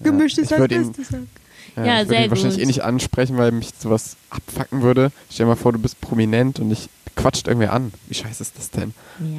ja, 0.00 0.12
ich 0.24 0.50
würde 0.50 0.74
ihn, 0.74 0.94
ja, 1.76 1.84
Ja, 1.84 1.92
ich 1.94 1.98
würde 2.00 2.08
sehr 2.08 2.24
ihn 2.24 2.30
wahrscheinlich 2.30 2.54
gut. 2.56 2.62
eh 2.62 2.66
nicht 2.66 2.82
ansprechen, 2.82 3.36
weil 3.38 3.52
mich 3.52 3.68
sowas 3.78 4.16
abfacken 4.30 4.82
würde. 4.82 5.12
Stell 5.30 5.46
dir 5.46 5.50
mal 5.50 5.56
vor, 5.56 5.72
du 5.72 5.78
bist 5.78 6.00
prominent 6.00 6.58
und 6.60 6.70
ich 6.70 6.88
quatscht 7.16 7.48
irgendwer 7.48 7.72
an. 7.72 7.92
Wie 8.08 8.14
scheiße 8.14 8.40
ist 8.42 8.56
das 8.56 8.70
denn? 8.70 8.94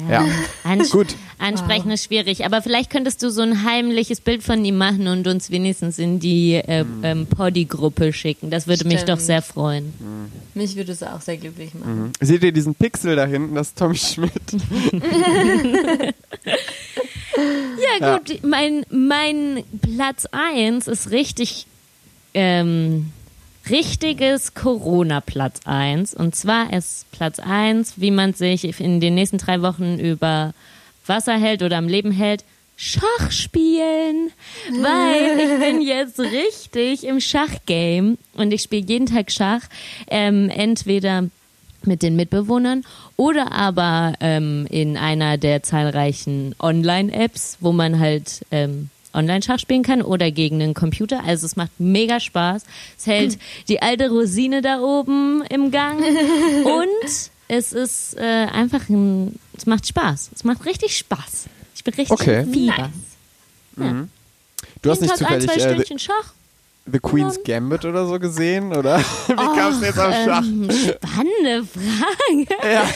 Ja. 0.08 0.22
Ja. 0.24 0.28
Ans 0.64 0.90
Gut. 0.90 1.16
Ansprechen 1.38 1.90
ist 1.90 2.04
schwierig, 2.04 2.44
aber 2.44 2.62
vielleicht 2.62 2.90
könntest 2.90 3.22
du 3.22 3.30
so 3.30 3.40
ein 3.42 3.64
heimliches 3.64 4.20
Bild 4.20 4.42
von 4.44 4.64
ihm 4.64 4.76
machen 4.76 5.08
und 5.08 5.26
uns 5.26 5.50
wenigstens 5.50 5.98
in 5.98 6.20
die 6.20 6.54
äh, 6.54 6.80
Hm. 6.80 7.00
ähm, 7.02 7.26
Poddy-Gruppe 7.26 8.12
schicken. 8.12 8.50
Das 8.50 8.68
würde 8.68 8.84
mich 8.86 9.00
doch 9.00 9.14
Stimmt. 9.14 9.20
sehr 9.22 9.42
freuen. 9.42 9.92
Mich 10.54 10.76
würde 10.76 10.92
es 10.92 11.02
auch 11.02 11.20
sehr 11.22 11.38
glücklich 11.38 11.74
machen. 11.74 12.02
Mhm. 12.04 12.12
Seht 12.20 12.44
ihr 12.44 12.52
diesen 12.52 12.74
Pixel 12.76 13.16
da 13.16 13.24
hinten? 13.26 13.54
Das 13.56 13.68
ist 13.68 13.78
Tommy 13.78 13.96
Schmidt. 13.96 14.30
Ja, 14.52 16.10
Ja. 18.00 18.18
gut, 18.18 18.42
mein, 18.44 18.84
mein 18.90 19.64
Platz 19.80 20.26
1 20.30 20.86
ist 20.88 21.10
richtig, 21.10 21.66
ähm, 22.34 23.12
richtiges 23.68 24.54
Corona-Platz 24.54 25.60
1. 25.64 26.14
Und 26.14 26.34
zwar 26.34 26.72
ist 26.72 27.10
Platz 27.12 27.38
1, 27.38 27.94
wie 28.00 28.10
man 28.10 28.34
sich 28.34 28.80
in 28.80 29.00
den 29.00 29.14
nächsten 29.14 29.38
drei 29.38 29.62
Wochen 29.62 29.98
über 29.98 30.54
Wasser 31.06 31.38
hält 31.38 31.62
oder 31.62 31.78
am 31.78 31.88
Leben 31.88 32.12
hält, 32.12 32.44
Schach 32.76 33.30
spielen, 33.30 34.32
weil 34.80 35.38
ich 35.38 35.60
bin 35.60 35.82
jetzt 35.82 36.18
richtig 36.18 37.04
im 37.04 37.20
Schachgame 37.20 38.16
und 38.34 38.52
ich 38.52 38.62
spiele 38.62 38.86
jeden 38.86 39.06
Tag 39.06 39.30
Schach, 39.30 39.62
ähm, 40.08 40.48
entweder 40.48 41.28
mit 41.84 42.02
den 42.02 42.16
Mitbewohnern 42.16 42.84
oder 43.16 43.52
aber 43.52 44.14
ähm, 44.20 44.66
in 44.70 44.96
einer 44.96 45.38
der 45.38 45.62
zahlreichen 45.62 46.54
Online-Apps, 46.58 47.58
wo 47.60 47.72
man 47.72 48.00
halt 48.00 48.44
ähm, 48.50 48.90
Online-Schach 49.14 49.58
spielen 49.58 49.82
kann 49.82 50.02
oder 50.02 50.30
gegen 50.30 50.62
einen 50.62 50.74
Computer. 50.74 51.22
Also 51.24 51.46
es 51.46 51.56
macht 51.56 51.72
mega 51.78 52.20
Spaß. 52.20 52.64
Es 52.98 53.06
hält 53.06 53.38
die 53.68 53.82
alte 53.82 54.08
Rosine 54.10 54.62
da 54.62 54.80
oben 54.80 55.42
im 55.48 55.70
Gang 55.70 56.00
und 56.64 57.30
es 57.48 57.72
ist 57.72 58.16
äh, 58.16 58.20
einfach 58.20 58.88
ein, 58.88 59.38
es 59.56 59.66
macht 59.66 59.86
Spaß. 59.86 60.30
Es 60.34 60.44
macht 60.44 60.64
richtig 60.64 60.96
Spaß. 60.96 61.46
Ich 61.74 61.84
bin 61.84 61.94
richtig 61.94 62.12
Okay. 62.12 62.46
Fieber. 62.50 62.90
Nice. 63.76 64.08
Du 64.82 64.90
hast 64.90 65.00
nicht 65.00 65.16
Tag 65.16 65.30
ein, 65.30 65.40
zufällig 65.40 65.46
zwei 65.46 65.54
äh, 65.54 65.68
The, 65.68 65.74
Stündchen 65.74 65.98
Schach. 65.98 66.32
The 66.90 66.98
Queen's 66.98 67.38
Gambit 67.44 67.84
oder 67.84 68.06
so 68.06 68.18
gesehen? 68.18 68.74
Oder 68.74 68.98
wie 69.28 69.34
kamst 69.34 69.80
du 69.82 69.86
jetzt 69.86 69.98
auf 69.98 70.14
Schach? 70.24 70.42
Ähm, 70.44 70.68
spannende 70.70 71.64
Frage. 71.64 72.72
Ja. 72.72 72.88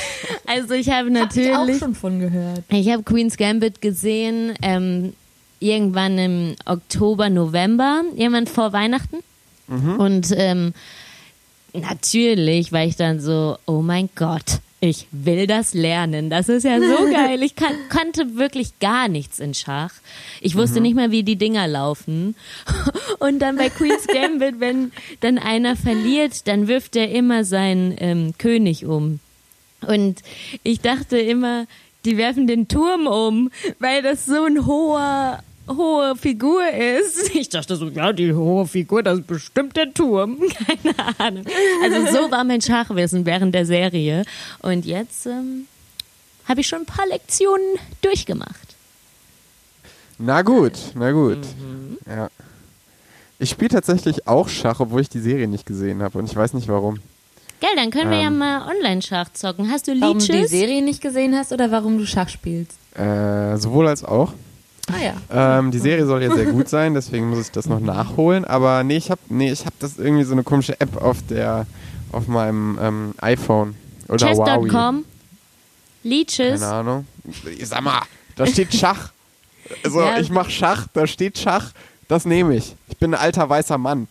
Also 0.47 0.75
ich 0.75 0.89
habe 0.91 1.09
Hab 1.19 1.37
ich 1.37 1.51
auch 1.51 1.59
natürlich 1.59 1.79
schon 1.79 1.95
von 1.95 2.19
gehört. 2.19 2.65
Ich 2.69 2.89
habe 2.91 3.03
Queen's 3.03 3.37
Gambit 3.37 3.81
gesehen, 3.81 4.55
ähm, 4.63 5.13
irgendwann 5.61 6.19
im 6.19 6.57
Oktober, 6.65 7.31
November, 7.31 8.03
irgendwann 8.15 8.47
vor 8.47 8.73
Weihnachten. 8.73 9.19
Und 9.69 10.33
ähm, 10.37 10.75
natürlich 11.73 12.73
war 12.73 12.85
ich 12.85 12.97
dann 12.97 13.21
so, 13.21 13.57
oh 13.67 13.83
mein 13.83 14.09
Gott, 14.15 14.61
ich 14.81 15.07
will 15.11 15.47
das 15.47 15.75
lernen. 15.75 16.31
Das 16.31 16.49
ist 16.49 16.65
ja 16.65 16.79
so 16.79 17.11
geil. 17.13 17.43
Ich 17.43 17.57
kan 17.57 17.73
kannte 17.89 18.37
wirklich 18.37 18.79
gar 18.79 19.09
nichts 19.09 19.39
in 19.39 19.55
Schach. 19.55 19.93
Ich 20.41 20.55
wusste 20.55 20.81
nicht 20.81 20.95
mal, 20.95 21.11
wie 21.11 21.23
die 21.23 21.37
Dinger 21.37 21.67
laufen. 21.67 22.37
Und 23.19 23.41
dann 23.41 23.57
bei 23.57 23.71
Queen's 23.71 24.07
Gambit, 24.07 24.57
wenn 24.61 24.93
dann 25.21 25.39
einer 25.39 25.77
verliert, 25.77 26.47
dann 26.47 26.69
wirft 26.69 26.95
er 26.97 27.11
immer 27.11 27.45
seinen 27.45 27.95
ähm, 27.99 28.35
König 28.39 28.85
um. 28.85 29.21
Und 29.87 30.21
ich 30.63 30.81
dachte 30.81 31.19
immer, 31.19 31.67
die 32.07 32.17
werfen 32.17 32.47
den 32.47 32.69
Turm 32.69 33.07
um, 33.07 33.51
weil 33.81 34.03
das 34.03 34.25
so 34.25 34.45
ein 34.45 34.65
hoher, 34.65 35.43
hohe 35.69 36.17
Figur 36.17 36.63
ist. 36.69 37.35
Ich 37.35 37.49
dachte 37.49 37.77
so, 37.77 37.89
ja, 37.89 38.13
die 38.13 38.33
hohe 38.33 38.67
Figur, 38.67 39.03
das 39.03 39.19
ist 39.19 39.27
bestimmt 39.27 39.77
der 39.77 39.93
Turm. 39.93 40.39
Keine 40.67 41.19
Ahnung. 41.19 41.45
Also 41.83 42.13
so 42.13 42.31
war 42.31 42.45
mein 42.45 42.61
Schachwissen 42.61 43.27
während 43.27 43.55
der 43.55 43.67
Serie. 43.67 44.25
Und 44.63 44.87
jetzt 44.87 45.27
ähm, 45.27 45.67
habe 46.47 46.61
ich 46.61 46.69
schon 46.69 46.81
ein 46.81 46.87
paar 46.87 47.07
Lektionen 47.09 47.77
durchgemacht. 48.01 48.77
Na 50.19 50.43
gut, 50.43 50.73
na 50.95 51.13
gut. 51.13 51.39
Mhm. 51.39 51.99
Ja. 52.07 52.31
Ich 53.39 53.51
spiele 53.51 53.69
tatsächlich 53.69 54.27
auch 54.27 54.49
Schach, 54.49 54.81
obwohl 54.81 55.03
ich 55.03 55.11
die 55.11 55.21
Serie 55.21 55.47
nicht 55.47 55.67
gesehen 55.67 56.03
habe 56.03 56.19
und 56.19 56.25
ich 56.25 56.35
weiß 56.35 56.55
nicht 56.55 56.69
warum. 56.69 57.01
Geil, 57.61 57.71
dann 57.77 57.91
können 57.91 58.11
wir 58.11 58.19
ja 58.19 58.27
Ähm. 58.29 58.39
mal 58.39 58.69
Online-Schach 58.71 59.33
zocken. 59.33 59.71
Hast 59.71 59.89
du 59.89 59.99
Warum 60.01 60.19
du 60.19 60.25
die 60.27 60.33
Leeches? 60.33 60.51
Serie 60.51 60.83
nicht 60.83 61.01
gesehen 61.01 61.35
hast 61.35 61.53
oder 61.53 61.71
warum 61.71 61.99
du 61.99 62.07
Schach 62.07 62.29
spielst? 62.29 62.73
Äh, 62.95 63.57
sowohl 63.57 63.89
als 63.89 64.05
auch. 64.05 64.33
Ah 64.93 65.03
ja. 65.03 65.59
Ähm, 65.59 65.71
die 65.73 65.79
Serie 65.79 66.07
soll 66.07 66.23
ja 66.23 66.33
sehr 66.35 66.47
gut 66.47 66.69
sein, 66.69 66.95
deswegen 66.95 67.29
muss 67.29 67.41
ich 67.41 67.51
das 67.51 67.67
noch 67.67 67.81
nachholen. 67.81 68.45
Aber 68.45 68.85
nee, 68.85 68.97
ich 68.97 69.11
habe 69.11 69.21
nee, 69.29 69.51
ich 69.51 69.67
hab 69.67 69.77
das 69.81 69.99
irgendwie 69.99 70.23
so 70.25 70.33
eine 70.33 70.45
komische 70.45 70.81
App 70.81 71.03
auf 71.03 71.19
der 71.29 71.67
auf 72.13 72.29
meinem 72.29 72.79
ähm, 72.81 73.15
iPhone 73.21 73.75
oder. 74.09 74.19
Chess.com? 74.29 75.05
Leeches? 76.05 76.61
Keine 76.61 76.73
Ahnung. 76.73 77.07
Sag 77.65 77.83
mal, 77.83 78.03
da 78.37 78.47
steht 78.47 78.75
Schach. 78.75 79.11
Also 79.83 80.01
Ja. 80.01 80.19
ich 80.21 80.31
mach 80.31 80.49
Schach, 80.49 80.87
da 80.93 81.09
steht 81.09 81.39
Schach, 81.39 81.73
das 82.07 82.25
nehme 82.25 82.55
ich. 82.55 82.77
Ich 82.89 82.99
bin 82.99 83.13
ein 83.13 83.21
alter 83.21 83.49
weißer 83.51 83.79
Mann. 83.79 84.07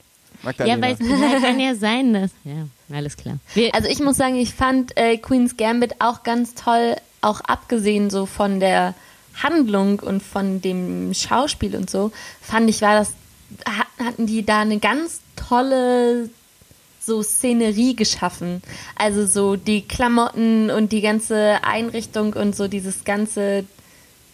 Ja, 0.45 0.77
Magdalena. 0.77 0.81
weil 0.81 1.31
ja, 1.33 1.39
kann 1.39 1.59
ja 1.59 1.75
sein, 1.75 2.13
dass. 2.13 2.31
Ja, 2.43 2.67
alles 2.95 3.17
klar. 3.17 3.37
Wir, 3.53 3.73
Also 3.75 3.87
ich 3.89 3.99
muss 3.99 4.17
sagen, 4.17 4.35
ich 4.35 4.53
fand 4.53 4.95
äh, 4.97 5.17
Queen's 5.17 5.57
Gambit 5.57 5.95
auch 5.99 6.23
ganz 6.23 6.53
toll, 6.55 6.95
auch 7.21 7.41
abgesehen 7.41 8.09
so 8.09 8.25
von 8.25 8.59
der 8.59 8.93
Handlung 9.41 9.99
und 9.99 10.21
von 10.23 10.61
dem 10.61 11.13
Schauspiel 11.13 11.75
und 11.75 11.89
so, 11.89 12.11
fand 12.41 12.69
ich, 12.69 12.81
war 12.81 12.95
das, 12.95 13.13
ha- 13.67 14.05
hatten 14.05 14.27
die 14.27 14.45
da 14.45 14.61
eine 14.61 14.79
ganz 14.79 15.19
tolle 15.35 16.29
so 17.01 17.21
Szenerie 17.21 17.95
geschaffen. 17.95 18.63
Also 18.95 19.25
so 19.27 19.55
die 19.57 19.81
Klamotten 19.81 20.71
und 20.71 20.91
die 20.91 21.01
ganze 21.01 21.59
Einrichtung 21.63 22.33
und 22.33 22.55
so 22.55 22.67
dieses 22.67 23.03
ganze 23.03 23.65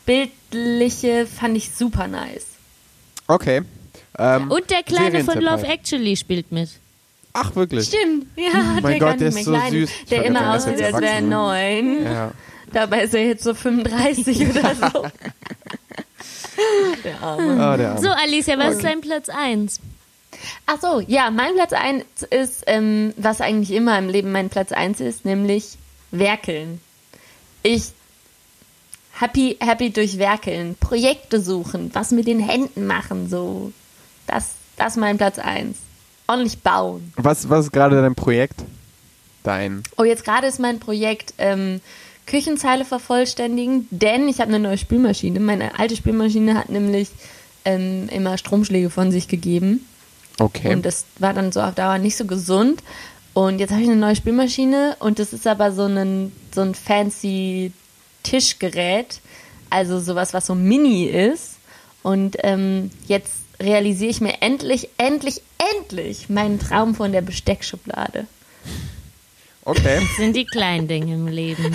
Bildliche 0.05 1.25
fand 1.27 1.57
ich 1.57 1.71
super 1.73 2.07
nice. 2.07 2.45
Okay. 3.27 3.61
Ähm, 4.17 4.51
und 4.51 4.69
der 4.69 4.83
Kleine 4.83 5.23
von 5.23 5.39
Love 5.39 5.63
halt. 5.63 5.79
Actually 5.79 6.15
spielt 6.17 6.51
mit. 6.51 6.69
Ach, 7.33 7.55
wirklich? 7.55 7.87
Stimmt, 7.87 8.25
ja, 8.35 8.79
Mein 8.81 8.99
der 8.99 8.99
Gott, 8.99 9.19
der 9.21 9.29
nicht 9.29 9.37
ist 9.39 9.45
so 9.45 9.51
klein, 9.51 9.71
süß. 9.71 9.89
Ich 9.89 10.05
der 10.09 10.25
immer 10.25 10.53
aussieht, 10.53 10.81
als 10.81 10.99
wäre 10.99 11.05
er 11.05 11.21
neun. 11.21 12.03
Ja. 12.03 12.31
Dabei 12.73 13.03
ist 13.03 13.13
er 13.13 13.25
jetzt 13.25 13.43
so 13.43 13.53
35 13.53 14.49
oder 14.49 14.75
so. 14.75 15.07
Der 17.03 17.21
Arme. 17.21 17.63
Ah, 17.63 17.77
der 17.77 17.89
Arme. 17.91 18.01
So, 18.01 18.09
Alicia, 18.09 18.57
was 18.57 18.75
ist 18.75 18.83
dein 18.83 19.01
Platz 19.01 19.29
1? 19.29 19.79
Ach 20.65 20.77
so, 20.81 20.99
ja, 20.99 21.31
mein 21.31 21.53
Platz 21.55 21.73
1 21.73 22.03
ist, 22.29 22.63
ähm, 22.67 23.13
was 23.17 23.41
eigentlich 23.41 23.71
immer 23.71 23.97
im 23.97 24.09
Leben 24.09 24.31
mein 24.31 24.49
Platz 24.49 24.71
1 24.71 24.99
ist, 24.99 25.25
nämlich 25.25 25.77
Werkeln. 26.11 26.79
Ich 27.63 27.93
happy, 29.19 29.57
happy 29.59 29.91
durch 29.91 30.17
Werkeln, 30.17 30.75
Projekte 30.75 31.41
suchen, 31.41 31.89
was 31.93 32.11
mit 32.11 32.27
den 32.27 32.39
Händen 32.39 32.85
machen, 32.85 33.29
so. 33.29 33.71
Das, 34.31 34.49
das 34.77 34.93
ist 34.93 34.97
mein 34.97 35.17
Platz 35.17 35.37
1. 35.37 35.77
Ordentlich 36.27 36.59
bauen. 36.59 37.13
Was, 37.17 37.49
was 37.49 37.65
ist 37.65 37.71
gerade 37.71 38.01
dein 38.01 38.15
Projekt? 38.15 38.63
dein? 39.43 39.83
Oh, 39.97 40.03
jetzt 40.03 40.23
gerade 40.23 40.47
ist 40.47 40.59
mein 40.59 40.79
Projekt 40.79 41.33
ähm, 41.37 41.81
Küchenzeile 42.25 42.85
vervollständigen, 42.85 43.87
denn 43.91 44.27
ich 44.27 44.39
habe 44.39 44.49
eine 44.49 44.59
neue 44.59 44.77
Spülmaschine. 44.77 45.39
Meine 45.39 45.79
alte 45.79 45.95
Spülmaschine 45.95 46.55
hat 46.55 46.69
nämlich 46.69 47.09
ähm, 47.65 48.07
immer 48.09 48.37
Stromschläge 48.37 48.89
von 48.89 49.11
sich 49.11 49.27
gegeben. 49.27 49.85
Okay. 50.39 50.73
Und 50.73 50.85
das 50.85 51.05
war 51.19 51.33
dann 51.33 51.51
so 51.51 51.61
auf 51.61 51.75
Dauer 51.75 51.97
nicht 51.97 52.15
so 52.15 52.25
gesund. 52.25 52.81
Und 53.33 53.59
jetzt 53.59 53.71
habe 53.71 53.81
ich 53.81 53.87
eine 53.87 53.97
neue 53.97 54.15
Spülmaschine 54.15 54.97
und 54.99 55.19
das 55.19 55.31
ist 55.31 55.47
aber 55.47 55.71
so 55.71 55.85
ein, 55.85 56.31
so 56.53 56.61
ein 56.61 56.75
fancy 56.75 57.71
Tischgerät. 58.23 59.21
Also 59.69 59.99
sowas, 59.99 60.33
was 60.33 60.47
so 60.47 60.55
mini 60.55 61.05
ist. 61.05 61.57
Und 62.03 62.37
ähm, 62.43 62.91
jetzt 63.07 63.41
realisiere 63.61 64.09
ich 64.11 64.21
mir 64.21 64.41
endlich, 64.41 64.89
endlich, 64.97 65.41
endlich 65.75 66.29
meinen 66.29 66.59
Traum 66.59 66.95
von 66.95 67.11
der 67.11 67.21
Besteckschublade. 67.21 68.27
Okay. 69.63 69.99
Das 70.01 70.15
sind 70.17 70.35
die 70.35 70.45
kleinen 70.45 70.87
Dinge 70.87 71.13
im 71.13 71.27
Leben. 71.27 71.73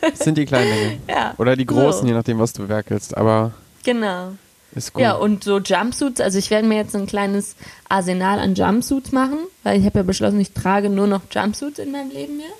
Das 0.00 0.20
sind 0.20 0.38
die 0.38 0.46
kleinen 0.46 0.72
Dinge. 0.72 0.98
Ja. 1.08 1.34
Oder 1.36 1.54
die 1.56 1.66
großen, 1.66 2.02
So. 2.02 2.06
je 2.06 2.14
nachdem, 2.14 2.38
was 2.38 2.52
du 2.54 2.68
werkelst. 2.68 3.16
Aber 3.16 3.52
Genau. 3.84 4.32
ist 4.74 4.92
gut. 4.94 5.02
Ja, 5.02 5.12
und 5.16 5.44
so 5.44 5.58
Jumpsuits, 5.58 6.20
also 6.20 6.38
ich 6.38 6.50
werde 6.50 6.66
mir 6.66 6.76
jetzt 6.76 6.96
ein 6.96 7.06
kleines 7.06 7.54
Arsenal 7.90 8.38
an 8.38 8.54
Jumpsuits 8.54 9.12
machen, 9.12 9.38
weil 9.64 9.78
ich 9.78 9.84
habe 9.86 9.98
ja 9.98 10.02
beschlossen, 10.02 10.40
ich 10.40 10.52
trage 10.52 10.88
nur 10.88 11.06
noch 11.06 11.22
Jumpsuits 11.30 11.78
in 11.78 11.92
meinem 11.92 12.10
Leben 12.10 12.40
jetzt. 12.40 12.52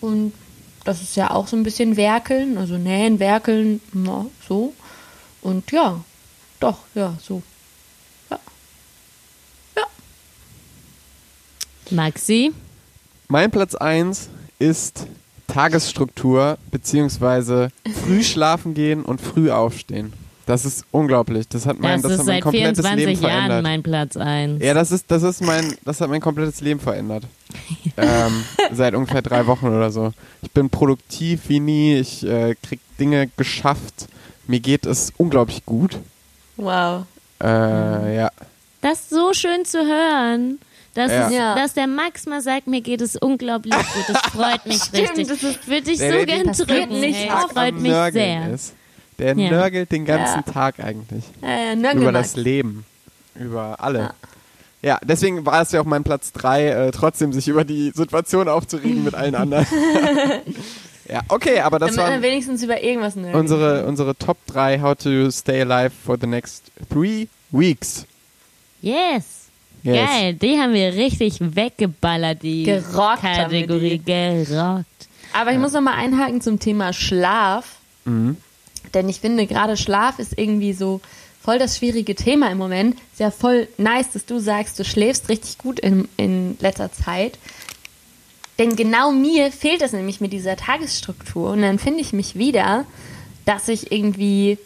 Und 0.00 0.32
das 0.84 1.00
ist 1.00 1.14
ja 1.16 1.30
auch 1.30 1.46
so 1.46 1.54
ein 1.56 1.62
bisschen 1.62 1.96
Werkeln, 1.96 2.58
also 2.58 2.76
nähen, 2.76 3.20
werkeln, 3.20 3.80
na, 3.92 4.26
so. 4.48 4.72
Und 5.42 5.70
ja, 5.70 6.00
doch, 6.58 6.78
ja, 6.96 7.14
so. 7.22 7.40
Ja. 8.30 8.38
Ja. 9.76 9.84
Maxi? 11.92 12.52
Mein 13.28 13.50
Platz 13.50 13.74
1 13.74 14.28
ist 14.58 15.06
Tagesstruktur, 15.46 16.58
beziehungsweise 16.70 17.70
früh 18.04 18.22
schlafen 18.24 18.74
gehen 18.74 19.04
und 19.04 19.20
früh 19.20 19.50
aufstehen. 19.50 20.12
Das 20.46 20.64
ist 20.64 20.84
unglaublich. 20.90 21.48
Das 21.48 21.66
hat 21.66 21.78
mein, 21.78 22.02
Das, 22.02 22.02
das 22.02 22.12
ist 22.12 22.18
hat 22.18 22.26
mein 22.26 22.34
seit 22.34 22.42
komplettes 22.42 22.86
24 22.86 23.06
Leben 23.06 23.22
Jahren 23.22 23.32
verändert. 23.34 23.62
mein 23.62 23.82
Platz 23.82 24.16
1. 24.16 24.62
Ja, 24.62 24.74
das 24.74 24.90
ist, 24.90 25.10
das 25.10 25.22
ist 25.22 25.40
mein, 25.40 25.74
das 25.84 26.00
hat 26.00 26.10
mein 26.10 26.20
komplettes 26.20 26.60
Leben 26.60 26.80
verändert. 26.80 27.24
ähm, 27.96 28.44
seit 28.72 28.94
ungefähr 28.94 29.22
drei 29.22 29.46
Wochen 29.46 29.66
oder 29.66 29.90
so. 29.90 30.12
Ich 30.42 30.50
bin 30.50 30.68
produktiv 30.68 31.42
wie 31.48 31.60
nie, 31.60 31.94
ich 31.96 32.26
äh, 32.26 32.56
krieg 32.60 32.80
Dinge 32.98 33.30
geschafft. 33.36 34.08
Mir 34.48 34.60
geht 34.60 34.84
es 34.84 35.12
unglaublich 35.16 35.64
gut. 35.64 35.98
Wow. 36.56 37.04
Äh, 37.40 38.16
ja. 38.16 38.30
Das 38.80 39.00
ist 39.00 39.10
so 39.10 39.32
schön 39.32 39.64
zu 39.64 39.78
hören. 39.78 40.58
Dass, 40.94 41.10
Ja. 41.10 41.26
es, 41.28 41.32
Ja. 41.34 41.54
dass 41.54 41.72
der 41.72 41.86
Max 41.86 42.26
mal 42.26 42.42
sagt, 42.42 42.66
mir 42.66 42.82
geht 42.82 43.00
es 43.00 43.16
unglaublich 43.16 43.72
gut. 43.74 44.04
Das 44.08 44.20
freut 44.30 44.66
mich 44.66 44.76
Stimmt, 44.82 45.08
richtig. 45.10 45.28
das 45.28 45.42
ist- 45.42 45.66
Würde 45.68 45.90
ich 45.90 45.98
Der- 45.98 46.20
so 46.20 46.26
gern 46.26 46.52
drücken. 46.52 47.00
nicht 47.00 47.18
ey. 47.18 47.30
oft. 47.30 47.44
Das 47.44 47.52
freut 47.52 47.74
mich 47.74 47.90
Nörgeln 47.90 48.42
sehr. 48.44 48.54
Ist. 48.54 48.74
Der 49.18 49.36
Ja. 49.36 49.50
nörgelt 49.50 49.90
den 49.92 50.04
ganzen 50.04 50.42
Ja. 50.46 50.52
Tag 50.52 50.80
eigentlich. 50.80 51.24
Über 51.94 52.12
das 52.12 52.36
Leben. 52.36 52.84
Über 53.34 53.76
alle. 53.80 54.12
Ja. 54.82 54.98
deswegen 55.04 55.46
war 55.46 55.62
es 55.62 55.70
ja 55.72 55.80
auch 55.80 55.84
mein 55.86 56.02
Platz 56.04 56.32
3, 56.32 56.66
äh, 56.68 56.90
trotzdem 56.90 57.32
sich 57.32 57.46
über 57.48 57.64
die 57.64 57.90
Situation 57.94 58.48
aufzuregen 58.48 59.04
mit 59.04 59.14
allen 59.14 59.34
anderen. 59.36 59.64
ja, 61.08 61.20
okay, 61.28 61.60
aber 61.60 61.78
das 61.78 61.96
waren 61.96 62.20
wenigstens 62.20 62.62
über 62.62 62.82
irgendwas 62.82 63.14
nörgeln 63.16 63.36
unsere, 63.40 63.86
unsere 63.86 64.16
Top 64.16 64.38
3 64.46 64.80
How 64.80 64.96
to 64.96 65.30
Stay 65.30 65.62
Alive 65.62 65.92
for 66.04 66.18
the 66.20 66.26
next 66.26 66.64
three 66.90 67.28
weeks. 67.52 68.06
Yes. 68.80 69.41
Yes. 69.82 70.08
Geil, 70.08 70.34
die 70.34 70.58
haben 70.58 70.74
wir 70.74 70.94
richtig 70.94 71.38
weggeballert, 71.40 72.42
die 72.42 72.64
Gerockt 72.64 73.22
Kategorie. 73.22 73.98
Gerockt. 73.98 74.86
Aber 75.32 75.52
ich 75.52 75.58
muss 75.58 75.72
noch 75.72 75.80
mal 75.80 75.94
einhaken 75.94 76.40
zum 76.40 76.58
Thema 76.60 76.92
Schlaf. 76.92 77.76
Mhm. 78.04 78.36
Denn 78.94 79.08
ich 79.08 79.20
finde, 79.20 79.46
gerade 79.46 79.76
Schlaf 79.76 80.18
ist 80.18 80.38
irgendwie 80.38 80.72
so 80.72 81.00
voll 81.42 81.58
das 81.58 81.78
schwierige 81.78 82.14
Thema 82.14 82.50
im 82.50 82.58
Moment. 82.58 82.96
Ist 83.12 83.20
ja 83.20 83.30
voll 83.30 83.68
nice, 83.78 84.12
dass 84.12 84.26
du 84.26 84.38
sagst, 84.38 84.78
du 84.78 84.84
schläfst 84.84 85.28
richtig 85.28 85.58
gut 85.58 85.80
in, 85.80 86.08
in 86.16 86.56
letzter 86.60 86.92
Zeit. 86.92 87.38
Denn 88.58 88.76
genau 88.76 89.10
mir 89.10 89.50
fehlt 89.50 89.82
es 89.82 89.92
nämlich 89.92 90.20
mit 90.20 90.32
dieser 90.32 90.56
Tagesstruktur. 90.56 91.50
Und 91.50 91.62
dann 91.62 91.78
finde 91.78 92.00
ich 92.00 92.12
mich 92.12 92.36
wieder, 92.36 92.84
dass 93.44 93.68
ich 93.68 93.90
irgendwie 93.90 94.58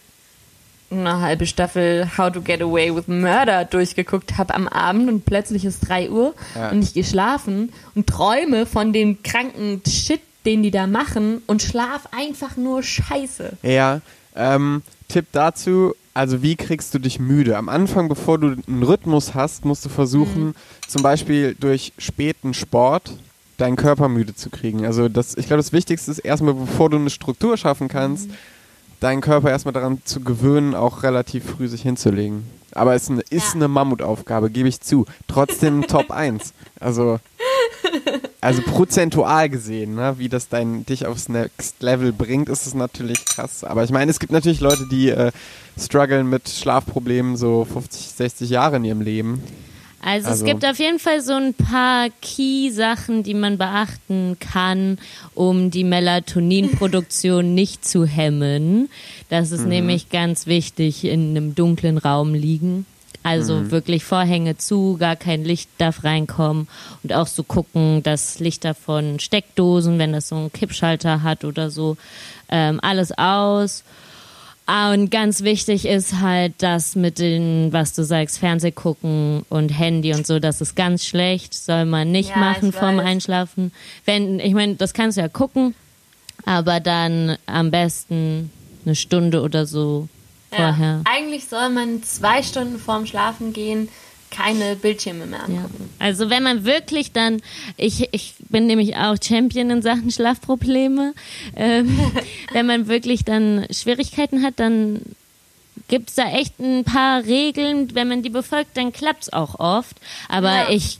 eine 0.90 1.20
halbe 1.20 1.46
Staffel 1.46 2.08
How 2.16 2.32
to 2.32 2.40
Get 2.40 2.62
Away 2.62 2.94
with 2.94 3.08
Murder 3.08 3.64
durchgeguckt 3.64 4.38
habe 4.38 4.54
am 4.54 4.68
Abend 4.68 5.08
und 5.08 5.24
plötzlich 5.24 5.64
ist 5.64 5.80
3 5.88 6.10
Uhr 6.10 6.34
Ja. 6.54 6.70
und 6.70 6.82
ich 6.82 6.94
gehe 6.94 7.04
schlafen 7.04 7.72
und 7.94 8.06
träume 8.06 8.66
von 8.66 8.92
dem 8.92 9.22
kranken 9.22 9.82
Shit, 9.86 10.20
den 10.44 10.62
die 10.62 10.70
da 10.70 10.86
machen 10.86 11.42
und 11.46 11.60
schlaf 11.62 12.08
einfach 12.16 12.56
nur 12.56 12.82
Scheiße. 12.82 13.54
Ja, 13.62 14.00
ähm, 14.36 14.82
Tipp 15.08 15.26
dazu, 15.32 15.94
also 16.14 16.42
wie 16.42 16.56
kriegst 16.56 16.94
du 16.94 16.98
dich 16.98 17.18
müde? 17.18 17.56
Am 17.56 17.68
Anfang, 17.68 18.08
bevor 18.08 18.38
du 18.38 18.56
einen 18.66 18.82
Rhythmus 18.82 19.34
hast, 19.34 19.64
musst 19.64 19.84
du 19.84 19.88
versuchen, 19.88 20.54
zum 20.86 21.02
Beispiel 21.02 21.56
durch 21.58 21.92
späten 21.98 22.54
Sport 22.54 23.12
deinen 23.58 23.76
Körper 23.76 24.08
müde 24.08 24.34
zu 24.34 24.50
kriegen. 24.50 24.84
Also 24.86 25.08
das, 25.08 25.36
ich 25.36 25.46
glaube, 25.46 25.62
das 25.62 25.72
Wichtigste 25.72 26.10
ist 26.10 26.18
erstmal, 26.18 26.54
bevor 26.54 26.90
du 26.90 26.96
eine 26.96 27.10
Struktur 27.10 27.56
schaffen 27.56 27.88
kannst, 27.88 28.30
deinen 29.00 29.20
Körper 29.20 29.50
erstmal 29.50 29.74
daran 29.74 30.00
zu 30.04 30.20
gewöhnen, 30.20 30.74
auch 30.74 31.02
relativ 31.02 31.44
früh 31.44 31.68
sich 31.68 31.82
hinzulegen. 31.82 32.44
Aber 32.72 32.94
es 32.94 33.04
ist 33.04 33.10
eine, 33.10 33.20
ist 33.30 33.48
Ja. 33.48 33.54
eine 33.54 33.68
Mammutaufgabe, 33.68 34.50
gebe 34.50 34.68
ich 34.68 34.80
zu. 34.80 35.06
Trotzdem 35.28 35.82
Top 35.88 36.10
1. 36.10 36.52
Also, 36.80 37.18
also 38.40 38.62
prozentual 38.62 39.48
gesehen, 39.48 39.94
ne, 39.94 40.14
wie 40.18 40.28
das 40.28 40.48
dein, 40.48 40.84
dich 40.84 41.06
aufs 41.06 41.28
Next 41.28 41.82
Level 41.82 42.12
bringt, 42.12 42.48
ist 42.48 42.66
es 42.66 42.74
natürlich 42.74 43.24
krass. 43.24 43.64
Aber 43.64 43.84
ich 43.84 43.90
meine, 43.90 44.10
es 44.10 44.18
gibt 44.18 44.32
natürlich 44.32 44.60
Leute, 44.60 44.86
die 44.90 45.08
äh, 45.10 45.32
strugglen 45.78 46.28
mit 46.28 46.48
Schlafproblemen 46.48 47.36
so 47.36 47.64
50, 47.64 48.12
60 48.12 48.50
Jahre 48.50 48.76
in 48.76 48.84
ihrem 48.84 49.00
Leben. 49.00 49.42
Also, 50.06 50.28
Also- 50.28 50.44
es 50.44 50.48
gibt 50.50 50.64
auf 50.64 50.78
jeden 50.78 50.98
Fall 51.00 51.20
so 51.20 51.32
ein 51.34 51.52
paar 51.52 52.08
Key-Sachen, 52.22 53.22
die 53.24 53.34
man 53.34 53.58
beachten 53.58 54.36
kann, 54.38 54.98
um 55.34 55.70
die 55.70 55.82
Melatoninproduktion 55.84 57.54
nicht 57.54 57.84
zu 57.86 58.06
hemmen. 58.06 58.88
Das 59.28 59.50
ist 59.50 59.66
nämlich 59.66 60.08
ganz 60.08 60.46
wichtig 60.46 61.04
in 61.04 61.30
einem 61.30 61.54
dunklen 61.54 61.98
Raum 61.98 62.34
liegen. 62.34 62.86
Also 63.24 63.72
wirklich 63.72 64.04
Vorhänge 64.04 64.56
zu, 64.56 64.96
gar 65.00 65.16
kein 65.16 65.44
Licht 65.44 65.68
darf 65.78 66.04
reinkommen 66.04 66.68
und 67.02 67.12
auch 67.12 67.26
so 67.26 67.42
gucken, 67.42 68.04
dass 68.04 68.38
Lichter 68.38 68.72
von 68.72 69.18
Steckdosen, 69.18 69.98
wenn 69.98 70.12
das 70.12 70.28
so 70.28 70.36
einen 70.36 70.52
Kippschalter 70.52 71.24
hat 71.24 71.44
oder 71.44 71.68
so, 71.70 71.96
ähm, 72.48 72.78
alles 72.80 73.10
aus. 73.18 73.82
Ah, 74.66 74.92
und 74.92 75.10
ganz 75.10 75.42
wichtig 75.42 75.86
ist 75.86 76.20
halt 76.20 76.54
das 76.58 76.96
mit 76.96 77.20
den, 77.20 77.72
was 77.72 77.94
du 77.94 78.02
sagst, 78.02 78.38
Fernseh 78.38 78.72
gucken 78.72 79.44
und 79.48 79.68
Handy 79.68 80.12
und 80.12 80.26
so, 80.26 80.40
das 80.40 80.60
ist 80.60 80.74
ganz 80.74 81.06
schlecht, 81.06 81.54
soll 81.54 81.84
man 81.84 82.10
nicht 82.10 82.30
Ja, 82.30 82.38
machen 82.38 82.72
vorm. 82.72 82.98
Einschlafen. 82.98 83.70
Wenn, 84.04 84.40
ich 84.40 84.54
meine, 84.54 84.74
das 84.74 84.92
kannst 84.92 85.16
du 85.18 85.20
ja 85.20 85.28
gucken, 85.28 85.76
aber 86.44 86.80
dann 86.80 87.38
am 87.46 87.70
besten 87.70 88.50
eine 88.84 88.96
Stunde 88.96 89.42
oder 89.42 89.66
so 89.66 90.08
vorher. 90.50 90.76
Ja. 90.80 91.00
Eigentlich 91.04 91.46
soll 91.46 91.68
man 91.70 92.02
zwei 92.02 92.42
Stunden 92.42 92.78
vorm 92.78 93.06
Schlafen 93.06 93.52
gehen 93.52 93.88
keine 94.36 94.76
Bildschirme 94.76 95.26
mehr 95.26 95.40
Ja. 95.48 95.56
angucken. 95.64 95.90
Also 95.98 96.28
wenn 96.30 96.42
man 96.42 96.64
wirklich 96.64 97.12
dann, 97.12 97.40
ich, 97.76 98.08
ich 98.12 98.34
bin 98.50 98.66
nämlich 98.66 98.96
auch 98.96 99.16
Champion 99.22 99.70
in 99.70 99.82
Sachen 99.82 100.10
Schlafprobleme, 100.10 101.14
ähm, 101.56 101.98
wenn 102.52 102.66
man 102.66 102.86
wirklich 102.88 103.24
dann 103.24 103.66
Schwierigkeiten 103.70 104.42
hat, 104.42 104.54
dann 104.56 105.00
gibt's 105.88 106.14
da 106.14 106.30
echt 106.32 106.58
ein 106.58 106.84
paar 106.84 107.24
Regeln, 107.24 107.94
wenn 107.94 108.08
man 108.08 108.22
die 108.22 108.30
befolgt, 108.30 108.76
dann 108.76 108.92
klappt's 108.92 109.32
auch 109.32 109.58
oft. 109.60 109.96
Aber 110.28 110.50
Ja. 110.50 110.70
ich, 110.70 110.98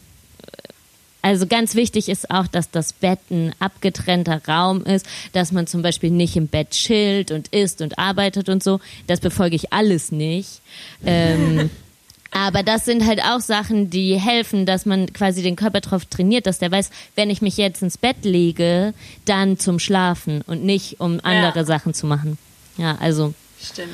also 1.23 1.47
ganz 1.49 1.75
wichtig 1.75 2.09
ist 2.09 2.31
auch, 2.31 2.47
dass 2.47 2.71
das 2.71 2.93
Bett 2.93 3.19
ein 3.31 3.53
abgetrennter 3.59 4.41
Raum 4.47 4.85
ist, 4.85 5.05
dass 5.33 5.51
man 5.51 5.67
zum 5.67 5.83
Beispiel 5.83 6.11
nicht 6.11 6.37
im 6.37 6.47
Bett 6.47 6.71
chillt 6.71 7.33
und 7.33 7.49
isst 7.49 7.81
und 7.83 7.99
arbeitet 7.99 8.49
und 8.49 8.63
so. 8.63 8.79
Das 9.09 9.19
befolge 9.21 9.57
ich 9.57 9.73
alles 9.73 10.13
nicht. 10.13 10.61
Ähm, 11.05 11.71
aber 12.31 12.63
das 12.63 12.85
sind 12.85 13.07
halt 13.07 13.23
auch 13.23 13.41
Sachen, 13.41 13.91
die 13.91 14.19
helfen, 14.21 14.67
dass 14.67 14.87
man 14.87 15.13
quasi 15.13 15.43
den 15.43 15.57
Körper 15.57 15.81
darauf 15.81 16.05
trainiert, 16.05 16.47
dass 16.47 16.59
der 16.59 16.71
weiß, 16.71 16.91
wenn 17.15 17.31
ich 17.31 17.43
mich 17.43 17.57
jetzt 17.57 17.83
ins 17.83 17.99
Bett 17.99 18.25
lege, 18.25 18.95
dann 19.25 19.59
zum 19.59 19.79
Schlafen 19.79 20.43
und 20.43 20.65
nicht 20.65 21.01
um 21.01 21.21
andere 21.23 21.65
Sachen 21.65 21.95
zu 21.95 22.07
machen. 22.07 22.39
Ja, 22.77 22.97
also 23.01 23.35
Stimmt. 23.63 23.91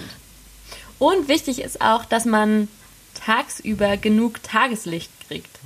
Und 0.98 1.28
wichtig 1.28 1.60
ist 1.62 1.80
auch, 1.80 2.04
dass 2.04 2.24
man 2.24 2.68
tagsüber 3.14 3.96
genug 3.96 4.42
Tageslicht 4.42 5.10
kriegt. 5.26 5.58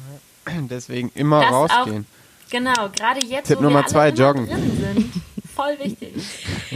Deswegen 0.70 1.11
immer 1.14 1.40
Das 1.40 1.52
rausgehen. 1.52 2.07
Auch, 2.07 2.50
genau, 2.50 2.88
gerade 2.90 3.26
jetzt, 3.26 3.48
Tipp 3.48 3.59
wo 3.59 3.62
Nummer 3.64 3.83
wir 3.83 3.87
zwei, 3.87 4.11
joggen. 4.11 4.48
Voll 5.57 5.77
wichtig. 5.83 6.12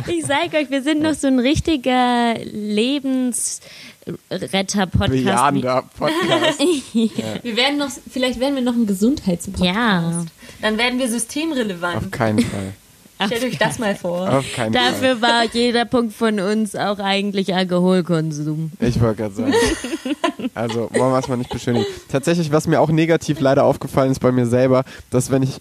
Ich 0.07 0.25
sag 0.25 0.55
euch, 0.55 0.71
wir 0.71 0.83
sind 0.83 1.03
noch 1.03 1.15
so 1.15 1.27
ein 1.27 1.39
richtiger 1.39 2.35
Lebensretter-Podcast. 2.45 5.11
Bejahender 5.11 5.85
Podcast. 5.99 6.61
Wir 7.43 7.57
werden 7.57 7.79
noch, 7.79 7.91
vielleicht 8.11 8.41
werden 8.41 8.55
wir 8.55 8.63
noch 8.63 8.75
ein 8.75 8.87
Gesundheitspodcast. 8.87 9.77
Ja. 9.77 10.25
Dann 10.63 10.79
werden 10.79 10.99
wir 10.99 11.09
systemrelevant. 11.09 11.97
Auf 11.97 12.11
keinen 12.11 12.41
Fall. 12.41 12.73
Stellt 13.27 13.45
euch 13.45 13.59
das 13.59 13.79
mal 13.79 13.95
vor. 13.95 14.33
Auf 14.33 14.45
keinen 14.55 14.73
Fall. 14.73 14.93
Dafür 14.93 15.21
war 15.21 15.45
jeder 15.53 15.85
Punkt 15.85 16.15
von 16.15 16.41
uns 16.41 16.75
auch 16.75 16.99
eigentlich 16.99 17.55
Alkoholkonsum. 17.55 18.73
Ich 18.81 19.01
wollte 19.01 19.23
gerade 19.23 19.35
sagen. 19.35 19.55
Also, 20.55 20.89
wollen 20.93 21.13
wir 21.13 21.19
es 21.19 21.29
mal 21.29 21.37
nicht 21.37 21.51
beschönigen. 21.51 21.85
Tatsächlich, 22.11 22.51
was 22.53 22.67
mir 22.67 22.81
auch 22.81 22.91
negativ 22.91 23.41
leider 23.41 23.65
aufgefallen 23.65 24.11
ist 24.11 24.21
bei 24.21 24.33
mir 24.33 24.47
selber, 24.47 24.85
dass 25.11 25.31
wenn 25.31 25.43
ich 25.43 25.61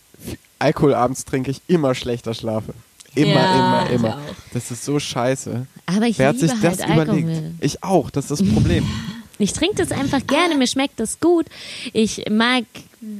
Alkohol 0.59 0.93
abends 0.93 1.25
trinke, 1.25 1.51
ich 1.51 1.61
immer 1.67 1.95
schlechter 1.95 2.33
schlafe. 2.33 2.73
Immer, 3.15 3.29
Ja, 3.29 3.55
immer, 3.85 3.89
immer. 3.89 4.21
Das 4.53 4.71
ist 4.71 4.83
so 4.85 4.99
scheiße. 4.99 5.65
Aber 5.85 6.05
ich 6.05 6.17
Wer 6.19 6.29
hat 6.29 6.37
sich 6.39 6.51
das 6.51 6.61
halt 6.61 6.81
Alkohol. 6.89 7.19
überlegt? 7.19 7.41
Ich 7.61 7.83
auch, 7.83 8.09
das 8.09 8.31
ist 8.31 8.41
das 8.41 8.53
Problem. 8.53 8.85
Ich 9.41 9.53
trinke 9.53 9.75
das 9.77 9.93
einfach 9.93 10.27
gerne, 10.27 10.55
mir 10.55 10.67
schmeckt 10.67 10.99
das 10.99 11.21
gut. 11.21 11.45
Ich 11.93 12.25
mag, 12.29 12.65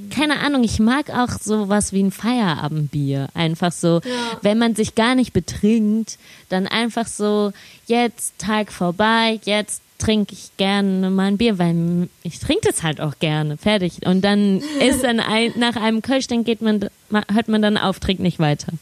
keine 0.09 0.41
Ahnung, 0.41 0.65
ich 0.65 0.77
mag 0.81 1.09
auch 1.11 1.29
sowas 1.39 1.93
wie 1.93 2.03
ein 2.03 2.11
Feierabendbier. 2.11 3.29
Einfach 3.33 3.71
so, 3.71 4.01
wenn 4.41 4.57
man 4.57 4.75
sich 4.75 4.95
gar 4.95 5.15
nicht 5.15 5.31
betrinkt, 5.31 6.17
dann 6.49 6.67
einfach 6.67 7.07
so, 7.07 7.53
jetzt 7.87 8.37
Tag 8.37 8.73
vorbei, 8.73 9.39
jetzt 9.45 9.81
trinke 9.97 10.33
ich 10.33 10.51
gerne 10.57 11.09
mal 11.09 11.27
ein 11.27 11.37
Bier, 11.37 11.57
weil 11.57 12.09
ich 12.23 12.39
trinke 12.39 12.67
das 12.69 12.83
halt 12.83 12.99
auch 12.99 13.19
gerne, 13.19 13.55
fertig. 13.55 14.05
Und 14.05 14.19
dann 14.21 14.57
ist 14.81 15.05
dann 15.05 15.21
ein, 15.21 15.53
nach 15.55 15.77
einem 15.77 16.01
Kölsch, 16.01 16.27
dann 16.27 16.43
geht 16.43 16.61
man, 16.61 16.89
hört 17.31 17.47
man 17.47 17.61
dann 17.61 17.77
auf, 17.77 18.01
trinkt 18.01 18.21
nicht 18.21 18.39
weiter. 18.39 18.73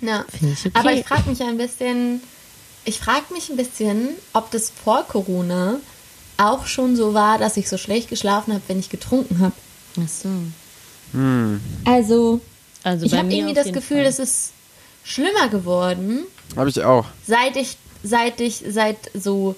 Ja. 0.00 0.24
Finde 0.28 0.54
ich 0.54 0.60
okay. 0.66 0.70
Aber 0.74 0.92
ich 0.92 1.04
frage 1.06 1.28
mich 1.28 1.42
ein 1.42 1.56
bisschen, 1.56 2.22
ich 2.84 2.98
frage 3.00 3.32
mich 3.32 3.50
ein 3.50 3.56
bisschen, 3.56 4.08
ob 4.32 4.50
das 4.50 4.70
vor 4.70 5.04
Corona 5.06 5.76
auch 6.36 6.66
schon 6.66 6.96
so 6.96 7.12
war, 7.14 7.38
dass 7.38 7.56
ich 7.56 7.68
so 7.68 7.76
schlecht 7.76 8.08
geschlafen 8.08 8.52
habe, 8.54 8.62
wenn 8.68 8.78
ich 8.78 8.88
getrunken 8.88 9.40
habe. 9.40 9.52
Ach 10.02 10.08
so. 10.08 10.28
Also, 11.84 12.40
Also 12.82 13.06
ich 13.06 13.14
habe 13.14 13.32
irgendwie 13.32 13.54
das 13.54 13.72
Gefühl, 13.72 13.98
Fall. 13.98 14.04
das 14.04 14.18
ist 14.18 14.52
schlimmer 15.04 15.48
geworden, 15.48 16.20
Habe 16.56 16.70
ich 16.70 16.82
auch. 16.82 17.06
seit 17.26 17.56
ich, 17.56 17.76
seit 18.02 18.40
ich, 18.40 18.62
seit 18.68 19.10
so 19.14 19.56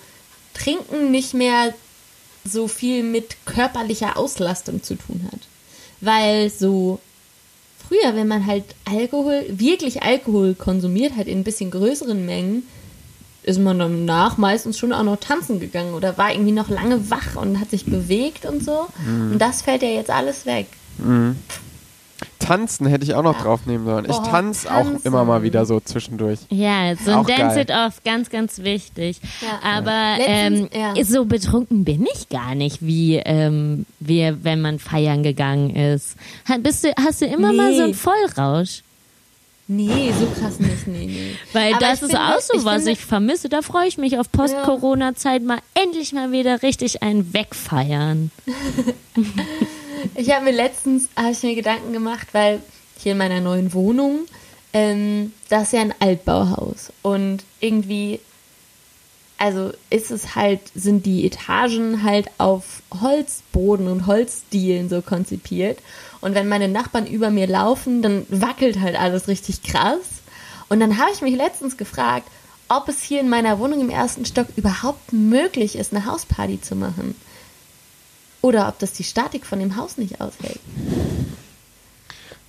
Trinken 0.55 1.11
nicht 1.11 1.35
mehr 1.35 1.75
so 2.45 2.67
viel 2.69 3.03
mit 3.03 3.37
körperlicher 3.45 4.17
Auslastung 4.17 4.83
zu 4.83 4.97
tun 4.97 5.29
hat. 5.31 5.41
Weil 6.01 6.51
so 6.51 6.99
früher, 7.93 8.15
wenn 8.15 8.29
man 8.29 8.47
halt 8.47 8.65
Alkohol, 8.85 9.45
wirklich 9.49 10.03
Alkohol 10.03 10.55
konsumiert 10.55 11.17
hat 11.17 11.27
in 11.27 11.41
ein 11.41 11.45
bisschen 11.45 11.71
größeren 11.71 12.25
Mengen, 12.25 12.63
ist 13.43 13.59
man 13.59 13.79
danach 13.79 14.39
meistens 14.39 14.79
schon 14.79 14.93
auch 14.93 15.03
noch 15.03 15.17
tanzen 15.17 15.59
gegangen 15.59 15.95
oder 15.95 16.17
war 16.17 16.33
irgendwie 16.33 16.53
noch 16.53 16.69
lange 16.69 17.11
wach 17.11 17.37
und 17.37 17.59
hat 17.61 17.71
sich 17.71 17.85
bewegt 17.85 18.47
und 18.47 18.65
so. 18.65 18.87
Und 19.33 19.39
das 19.41 19.63
fällt 19.63 19.83
ja 19.83 19.89
jetzt 19.89 20.11
alles 20.11 20.47
weg. 20.47 20.67
Tanzen 22.43 22.87
hätte 22.87 23.05
ich 23.05 23.15
auch 23.15 23.23
noch 23.23 23.41
draufnehmen 23.41 23.87
sollen. 23.87 24.05
Ich 24.09 24.17
tanze 24.19 24.73
auch 24.73 24.87
immer 25.05 25.25
mal 25.25 25.43
wieder 25.43 25.65
so 25.67 25.81
zwischendurch. 25.81 26.41
Ja, 26.51 26.95
so 26.97 27.11
ein 27.11 27.17
Auch 27.19 27.27
Dance 27.27 27.55
geil. 27.57 27.59
It 27.63 27.71
Off, 27.71 28.03
ganz, 28.05 28.31
ganz 28.31 28.59
wichtig. 28.61 29.21
Ja. 29.41 29.61
Aber 29.79 30.17
ähm, 30.27 30.69
Letztens- 30.71 30.99
ja. 30.99 31.05
so 31.05 31.25
betrunken 31.25 31.85
bin 31.85 32.07
ich 32.15 32.29
gar 32.29 32.55
nicht, 32.55 32.79
wie, 32.81 33.17
ähm, 33.17 33.87
wie 34.01 34.33
wenn 34.43 34.61
man 34.61 34.79
feiern 34.79 35.23
gegangen 35.23 35.75
ist. 35.75 36.17
Bist 36.61 36.85
du, 36.85 36.93
hast 36.99 37.21
du 37.23 37.27
immer 37.27 37.53
mal 37.53 37.71
Nee. 37.71 37.77
so 37.79 37.83
einen 37.85 37.95
Vollrausch? 37.95 38.83
Nee, 39.69 40.13
so 40.19 40.27
krass 40.39 40.59
nicht, 40.59 40.87
nee, 40.89 41.07
nee. 41.07 41.37
Weil 41.53 41.73
Aber 41.75 41.81
das 41.81 42.03
ist 42.03 42.11
finde- 42.11 42.21
auch 42.21 42.41
so, 42.41 42.59
ich 42.59 42.65
was 42.65 42.75
finde- 42.79 42.91
ich 42.91 43.05
vermisse. 43.05 43.49
Da 43.49 43.63
freue 43.63 43.87
ich 43.87 43.97
mich 43.97 44.19
auf 44.19 44.31
Post-Corona-Zeit 44.31 45.43
mal 45.45 45.59
endlich 45.75 46.13
mal 46.13 46.31
wieder 46.33 46.63
richtig 46.63 47.03
ein 47.03 47.33
Wegfeiern. 47.33 48.31
Ich 50.15 50.31
habe 50.33 50.45
mir 50.45 50.53
letztens 50.53 51.09
hab 51.17 51.33
ich 51.33 51.43
mir 51.43 51.55
Gedanken 51.55 51.93
gemacht, 51.93 52.29
weil 52.33 52.61
hier 52.99 53.13
in 53.13 53.19
meiner 53.19 53.41
neuen 53.41 53.73
Wohnung, 53.73 54.27
ähm, 54.73 55.33
das 55.49 55.65
ist 55.65 55.73
ja 55.73 55.81
ein 55.81 55.95
Altbauhaus. 55.99 56.93
Und 57.03 57.45
irgendwie, 57.61 58.21
also 59.39 59.73
ist 59.91 60.11
es 60.11 60.35
halt, 60.35 60.61
sind 60.75 61.05
die 61.07 61.27
Etagen 61.27 62.03
halt 62.03 62.31
auf 62.39 62.83
Holzboden 63.01 63.89
und 63.89 64.07
Holzdielen 64.07 64.89
so 64.89 65.03
konzipiert. 65.03 65.79
Und 66.21 66.35
wenn 66.35 66.49
meine 66.49 66.69
Nachbarn 66.69 67.07
über 67.07 67.31
mir 67.31 67.47
laufen, 67.47 68.03
dann 68.03 68.27
wackelt 68.29 68.81
halt 68.81 68.99
alles 68.99 69.29
richtig 69.29 69.63
krass. 69.63 70.23
Und 70.69 70.81
dann 70.81 70.99
habe 70.99 71.11
ich 71.13 71.21
mich 71.21 71.37
letztens 71.37 71.77
gefragt, 71.77 72.29
ob 72.69 72.89
es 72.89 73.03
hier 73.03 73.21
in 73.21 73.29
meiner 73.29 73.59
Wohnung 73.59 73.81
im 73.81 73.91
ersten 73.91 74.25
Stock 74.25 74.47
überhaupt 74.57 75.13
möglich 75.13 75.77
ist, 75.77 75.93
eine 75.93 76.07
Hausparty 76.07 76.61
zu 76.61 76.75
machen. 76.75 77.15
Oder 78.43 78.69
ob 78.69 78.79
das 78.81 78.93
die 78.93 79.05
Statik 79.05 79.47
von 79.47 79.61
dem 79.61 79.77
Haus 79.77 79.97
nicht 79.97 80.21
aushält. 80.21 80.59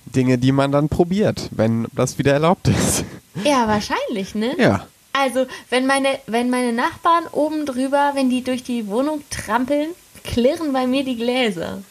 Dinge, 0.06 0.38
die 0.38 0.52
man 0.52 0.72
dann 0.72 0.88
probiert, 0.88 1.48
wenn 1.52 1.86
das 1.92 2.18
wieder 2.18 2.32
erlaubt 2.32 2.68
ist. 2.68 3.04
Ja, 3.44 3.66
wahrscheinlich, 3.66 4.34
ne? 4.34 4.54
Ja. 4.58 4.86
Also, 5.12 5.46
wenn 5.70 5.86
meine, 5.86 6.08
wenn 6.26 6.50
meine 6.50 6.72
Nachbarn 6.72 7.24
oben 7.30 7.66
drüber, 7.66 8.12
wenn 8.14 8.30
die 8.30 8.42
durch 8.42 8.64
die 8.64 8.88
Wohnung 8.88 9.22
trampeln, 9.30 9.90
klirren 10.24 10.72
bei 10.72 10.86
mir 10.86 11.04
die 11.04 11.16
Gläser. 11.16 11.82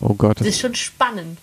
Oh 0.00 0.14
Gott. 0.14 0.40
Das 0.40 0.46
ist 0.46 0.60
schon 0.60 0.74
spannend. 0.74 1.38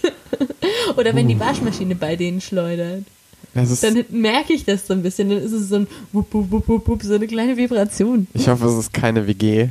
Oder 0.96 1.14
wenn 1.14 1.28
die 1.28 1.38
Waschmaschine 1.38 1.94
bei 1.94 2.16
denen 2.16 2.40
schleudert. 2.40 3.04
Dann 3.54 4.04
merke 4.10 4.52
ich 4.52 4.64
das 4.64 4.88
so 4.88 4.94
ein 4.94 5.02
bisschen. 5.02 5.28
Dann 5.28 5.38
ist 5.38 5.52
es 5.52 5.68
so 5.68 5.76
ein 5.76 5.86
wupp, 6.12 6.34
wupp, 6.34 6.68
wupp, 6.68 6.88
wupp, 6.88 7.02
so 7.04 7.14
eine 7.14 7.28
kleine 7.28 7.56
Vibration. 7.56 8.26
ich 8.34 8.48
hoffe, 8.48 8.66
es 8.66 8.74
ist 8.74 8.92
keine 8.92 9.28
WG 9.28 9.68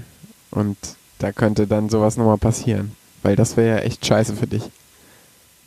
und 0.54 0.78
da 1.20 1.32
könnte 1.32 1.68
dann 1.68 1.90
sowas 1.90 2.18
nochmal 2.18 2.38
passieren. 2.38 2.92
Weil 3.22 3.36
das 3.36 3.56
wäre 3.58 3.78
ja 3.78 3.84
echt 3.84 4.06
scheiße 4.06 4.36
für 4.36 4.48
dich. 4.48 4.64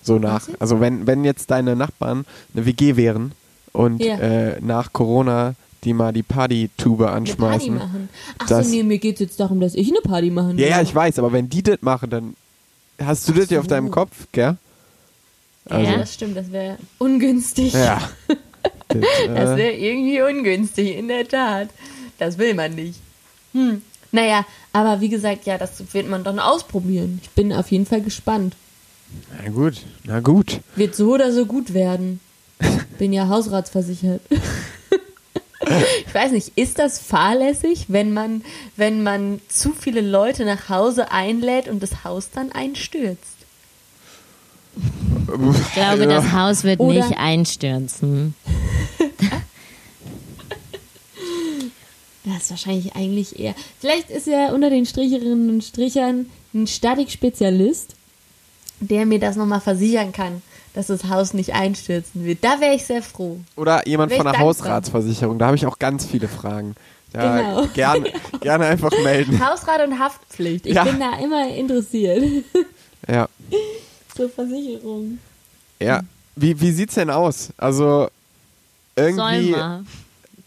So 0.02 0.18
nach. 0.18 0.48
Also 0.58 0.80
wenn, 0.80 1.06
wenn 1.06 1.24
jetzt 1.24 1.50
deine 1.50 1.74
Nachbarn 1.74 2.24
eine 2.54 2.66
WG 2.66 2.96
wären 2.96 3.32
und 3.72 4.02
Ja. 4.02 4.18
äh, 4.18 4.60
nach 4.60 4.92
Corona 4.92 5.54
die 5.84 5.92
mal 5.92 6.12
die 6.12 6.22
Partytube 6.24 7.04
Eine 7.12 7.26
Party 7.26 7.30
anschmeißen. 7.30 7.74
machen. 7.78 8.08
Ach 8.38 8.46
Das- 8.48 8.66
so, 8.66 8.72
nee, 8.74 8.82
mir 8.82 8.98
geht 8.98 9.14
es 9.14 9.20
jetzt 9.20 9.38
darum, 9.40 9.60
dass 9.60 9.74
ich 9.74 9.88
eine 9.88 10.00
Party 10.00 10.30
machen 10.30 10.58
Ja, 10.58 10.66
ja, 10.66 10.82
ich 10.82 10.92
weiß, 10.92 11.18
aber 11.20 11.32
wenn 11.32 11.48
die 11.48 11.62
das 11.62 11.80
machen, 11.82 12.10
dann 12.10 12.34
hast 13.00 13.28
du 13.28 13.32
das 13.32 13.50
ja 13.50 13.60
auf 13.60 13.68
deinem 13.68 13.90
Kopf, 13.92 14.26
gell? 14.32 14.56
Also, 15.68 15.90
Ja, 15.92 15.98
das 15.98 16.14
stimmt, 16.14 16.36
das 16.36 16.50
wäre 16.50 16.76
ungünstig. 16.98 17.72
ja. 17.74 18.00
das, 18.88 18.98
Das 19.28 19.50
äh, 19.50 19.56
wäre 19.56 19.72
irgendwie 19.74 20.22
ungünstig, 20.22 20.96
in 20.96 21.08
der 21.08 21.26
Tat. 21.28 21.68
Das 22.18 22.36
will 22.38 22.54
man 22.54 22.74
nicht. 22.74 22.98
Hm. 23.52 23.82
Naja, 24.12 24.44
aber 24.72 25.00
wie 25.00 25.08
gesagt, 25.08 25.46
ja, 25.46 25.58
das 25.58 25.82
wird 25.92 26.08
man 26.08 26.24
dann 26.24 26.38
ausprobieren. 26.38 27.20
Ich 27.22 27.30
bin 27.30 27.52
auf 27.52 27.70
jeden 27.70 27.86
Fall 27.86 28.00
gespannt. 28.00 28.54
na 29.42 29.50
gut, 29.50 29.82
na 30.04 30.20
gut. 30.20 30.60
Wird 30.74 30.94
so 30.94 31.14
oder 31.14 31.32
so 31.32 31.46
gut 31.46 31.74
werden. 31.74 32.20
Bin 32.98 33.12
ja 33.12 33.28
hausratsversichert. 33.28 34.22
Ich 36.06 36.14
weiß 36.14 36.32
nicht, 36.32 36.52
ist 36.56 36.78
das 36.78 36.98
fahrlässig, 36.98 37.86
wenn 37.88 38.12
man, 38.14 38.42
wenn 38.76 39.02
man 39.02 39.40
zu 39.48 39.72
viele 39.72 40.00
Leute 40.00 40.44
nach 40.44 40.68
Hause 40.68 41.10
einlädt 41.10 41.68
und 41.68 41.82
das 41.82 42.04
Haus 42.04 42.30
dann 42.32 42.52
einstürzt? 42.52 43.36
Ich 44.76 45.72
glaube, 45.74 46.06
das 46.06 46.32
Haus 46.32 46.62
wird 46.64 46.78
Oder- 46.80 46.94
nicht 46.94 47.18
einstürzen. 47.18 48.34
Das 52.26 52.42
ist 52.42 52.50
wahrscheinlich 52.50 52.94
eigentlich 52.96 53.38
eher. 53.38 53.54
Vielleicht 53.80 54.10
ist 54.10 54.26
ja 54.26 54.52
unter 54.52 54.68
den 54.68 54.84
Stricherinnen 54.84 55.48
und 55.48 55.62
Strichern 55.64 56.26
ein 56.54 56.66
Statikspezialist, 56.66 57.94
der 58.80 59.06
mir 59.06 59.18
das 59.18 59.36
nochmal 59.36 59.60
versichern 59.60 60.12
kann, 60.12 60.42
dass 60.74 60.88
das 60.88 61.04
Haus 61.04 61.32
nicht 61.34 61.54
einstürzen 61.54 62.24
wird. 62.24 62.42
Da 62.42 62.60
wäre 62.60 62.74
ich 62.74 62.84
sehr 62.84 63.02
froh. 63.02 63.38
Oder 63.56 63.86
jemand 63.88 64.12
von 64.12 64.24
der 64.24 64.32
dankbar. 64.32 64.48
Hausratsversicherung, 64.48 65.38
da 65.38 65.46
habe 65.46 65.56
ich 65.56 65.66
auch 65.66 65.78
ganz 65.78 66.04
viele 66.04 66.28
Fragen. 66.28 66.74
Da 67.12 67.38
Genau. 67.40 67.66
gerne, 67.72 68.12
gerne 68.40 68.66
einfach 68.66 68.90
melden. 69.02 69.40
Hausrat 69.42 69.86
und 69.86 69.98
Haftpflicht. 69.98 70.66
Ich 70.66 70.74
Ja. 70.74 70.84
bin 70.84 70.98
da 71.00 71.18
immer 71.18 71.48
interessiert. 71.54 72.22
Ja. 73.08 73.28
Zur 74.16 74.28
Versicherung. 74.28 75.18
Ja. 75.80 76.00
Wie, 76.34 76.60
wie 76.60 76.72
sieht's 76.72 76.94
denn 76.94 77.08
aus? 77.08 77.50
Also 77.56 78.08
irgendwie. 78.96 79.50
Soll 79.52 79.60
mal. 79.60 79.84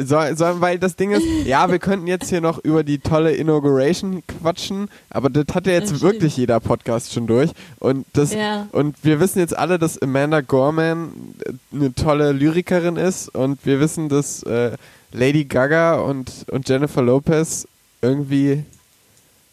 Soll, 0.01 0.37
soll, 0.37 0.61
weil 0.61 0.79
das 0.79 0.95
Ding 0.95 1.11
ist, 1.11 1.25
ja, 1.45 1.69
wir 1.69 1.77
könnten 1.79 2.07
jetzt 2.07 2.29
hier 2.29 2.39
noch 2.39 2.57
über 2.63 2.83
die 2.85 2.99
tolle 2.99 3.33
Inauguration 3.33 4.23
quatschen, 4.27 4.89
aber 5.09 5.29
das 5.29 5.53
hat 5.53 5.67
ja 5.67 5.73
jetzt 5.73 5.91
Das 5.91 5.97
stimmt. 5.97 6.13
wirklich 6.13 6.37
jeder 6.37 6.61
Podcast 6.61 7.11
schon 7.11 7.27
durch. 7.27 7.51
Und 7.79 8.05
das 8.13 8.33
Ja. 8.33 8.67
und 8.71 8.95
wir 9.03 9.19
wissen 9.19 9.39
jetzt 9.39 9.57
alle, 9.57 9.77
dass 9.77 10.01
Amanda 10.01 10.39
Gorman 10.39 11.11
äh, 11.45 11.51
eine 11.75 11.93
tolle 11.93 12.31
Lyrikerin 12.31 12.95
ist 12.95 13.27
und 13.35 13.59
wir 13.65 13.81
wissen, 13.81 14.07
dass 14.07 14.41
äh, 14.43 14.71
Lady 15.11 15.43
Gaga 15.43 15.95
und, 15.99 16.31
und 16.49 16.69
Jennifer 16.69 17.01
Lopez 17.01 17.67
irgendwie 18.01 18.63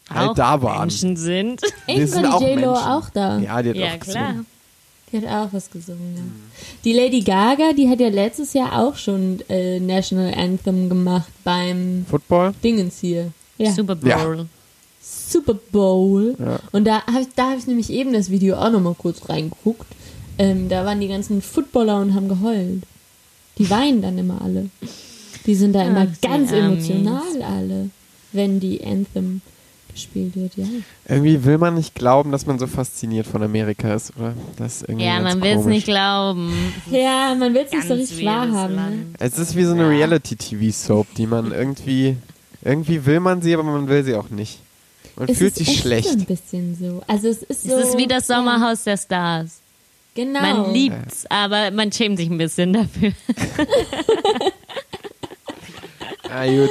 halt 0.09 0.30
Auch 0.30 0.35
da 0.35 0.62
waren. 0.62 0.80
Menschen 0.82 1.16
sind. 1.16 1.61
Wir 1.87 2.06
sind 2.06 2.24
auch 2.26 2.40
Irgendwann 2.40 2.59
die 2.59 2.61
J-Lo 2.62 2.72
Menschen. 2.74 2.88
auch 2.92 3.11
da. 3.11 3.38
Ja, 3.38 3.62
die 3.62 3.70
hat 3.70 3.76
Ja, 3.76 3.87
auch 3.94 3.98
klar. 3.98 4.35
Die 5.12 5.19
hat 5.19 5.27
auch 5.27 5.53
was 5.53 5.71
gesungen, 5.71 6.14
ja. 6.16 6.23
Die 6.85 6.92
Lady 6.92 7.21
Gaga, 7.21 7.73
die 7.73 7.88
hat 7.88 8.01
ja 8.01 8.09
letztes 8.09 8.53
Jahr 8.55 8.81
auch 8.81 8.97
schon 8.97 9.40
äh, 9.49 9.79
National 9.79 10.35
Anthem 10.35 10.88
gemacht 10.88 11.31
beim 11.45 12.05
Football? 12.09 12.55
Dingens 12.62 12.99
hier. 13.01 13.33
Ja. 13.59 13.71
Super 13.73 13.95
Bowl. 13.95 14.47
Super 15.01 15.55
Bowl. 15.55 16.35
Ja. 16.38 16.59
Und 16.73 16.85
da 16.85 17.07
habe 17.07 17.21
ich, 17.21 17.29
da 17.37 17.51
hab 17.51 17.59
ich 17.59 17.66
nämlich 17.69 17.90
eben 17.90 18.12
das 18.12 18.31
Video 18.31 18.57
auch 18.57 18.71
nochmal 18.71 18.97
kurz 18.99 19.29
reingeguckt. 19.29 19.87
Ähm, 20.38 20.69
da 20.69 20.85
waren 20.85 21.01
die 21.01 21.09
ganzen 21.09 21.40
Footballer 21.40 22.01
und 22.01 22.14
haben 22.14 22.29
geheult. 22.29 22.83
Die 23.59 23.71
weinen 23.71 24.03
dann 24.03 24.19
immer 24.19 24.42
alle. 24.42 24.69
Die 25.47 25.55
sind 25.55 25.73
da 25.73 25.83
immer 25.87 26.07
die 26.07 26.21
ganz 26.21 26.53
Amis. 26.53 26.88
emotional 26.88 27.42
alle, 27.42 27.90
wenn 28.33 28.59
die 28.59 28.85
Anthem 28.85 29.40
gespielt 29.96 30.37
wird, 30.37 30.52
ja. 30.56 30.64
Irgendwie 31.09 31.44
will 31.44 31.59
man 31.59 31.74
nicht 31.74 31.94
glauben, 31.94 32.30
dass 32.32 32.46
man 32.46 32.59
so 32.59 32.66
fasziniert 32.66 33.26
von 33.26 33.42
Amerika 33.42 33.92
ist, 33.94 34.12
oder? 34.16 34.35
Das 34.56 34.76
ist 34.76 34.82
irgendwie 34.88 35.06
Ja, 35.06 35.20
ganz 35.20 35.35
man 35.35 35.42
will 35.42 35.59
es 35.59 35.64
nicht 35.66 35.87
glauben. 35.87 36.52
Ja, 36.90 37.35
man 37.38 37.52
will 37.54 37.64
es 37.66 37.72
nicht 37.72 37.88
so 37.88 37.94
richtig 37.94 38.24
wahrhaben. 38.24 38.74
Ne? 38.76 39.06
Es 39.18 39.38
ist 39.38 39.56
wie 39.56 39.64
so 39.64 39.72
eine 39.72 39.88
Reality-TV-Soap, 39.88 41.14
die 41.16 41.26
man 41.26 41.50
irgendwie, 41.52 42.16
irgendwie 42.62 43.04
will 43.04 43.20
man 43.20 43.42
sie, 43.42 43.52
aber 43.54 43.64
man 43.64 43.88
will 43.88 44.04
sie 44.04 44.14
auch 44.14 44.30
nicht. 44.30 44.61
Man 45.16 45.28
Es 45.28 45.38
fühlt 45.38 45.52
ist 45.52 45.59
sich 45.59 45.68
echt 45.68 45.80
schlecht. 45.80 46.09
so 46.09 46.18
ein 46.18 46.24
bisschen 46.26 46.76
so. 46.78 47.02
Also 47.06 47.28
es 47.28 47.42
ist 47.42 47.64
so. 47.64 47.74
Es 47.74 47.88
ist 47.90 47.98
wie 47.98 48.06
das 48.06 48.26
Sommerhaus 48.26 48.85
der 48.85 48.96
Stars. 48.98 49.61
Ja, 50.14 50.24
genau. 50.24 50.40
Man 50.40 50.72
liebt's, 50.74 51.24
aber 51.30 51.70
man 51.70 51.90
schämt 51.90 52.18
sich 52.18 52.28
ein 52.30 52.38
bisschen 52.38 52.72
dafür. 52.74 53.12
Ah, 56.28 56.44
gut. 56.46 56.70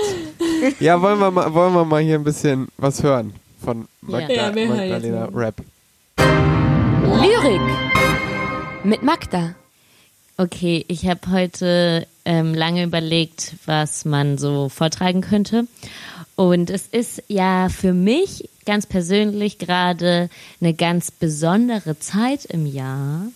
Ja, 0.79 1.01
wollen 1.01 1.19
wir 1.19 1.31
mal, 1.31 1.53
wollen 1.53 1.73
wir 1.73 1.85
mal 1.85 2.01
hier 2.01 2.15
ein 2.15 2.23
bisschen 2.23 2.67
was 2.77 3.03
hören 3.03 3.33
von 3.63 3.87
Magda, 4.01 4.33
Ja, 4.33 4.51
Magdalena. 4.51 5.29
Rap. 5.33 5.55
Lyrik 7.03 7.61
mit 8.83 9.03
Magda. 9.03 9.55
Okay, 10.37 10.83
ich 10.87 11.07
habe 11.07 11.31
heute 11.31 12.07
ähm, 12.25 12.53
lange 12.53 12.83
überlegt, 12.83 13.55
was 13.65 14.03
man 14.05 14.37
so 14.37 14.69
vortragen 14.69 15.21
könnte. 15.21 15.65
Und 16.35 16.69
es 16.69 16.87
ist 16.87 17.23
ja 17.27 17.69
für 17.69 17.93
mich 17.93 18.49
ganz 18.65 18.85
persönlich 18.85 19.57
gerade 19.59 20.29
eine 20.59 20.73
ganz 20.73 21.11
besondere 21.11 21.97
Zeit 21.99 22.45
im 22.45 22.65
Jahr, 22.65 23.27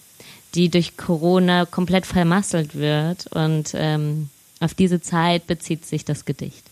die 0.56 0.70
durch 0.70 0.98
Corona 0.98 1.66
komplett 1.66 2.06
vermasselt 2.06 2.76
wird. 2.76 3.28
Und 3.28 3.72
ähm, 3.76 4.30
auf 4.60 4.74
diese 4.74 5.02
Zeit 5.02 5.48
bezieht 5.48 5.86
sich 5.86 6.04
das 6.04 6.26
Gedicht. 6.26 6.69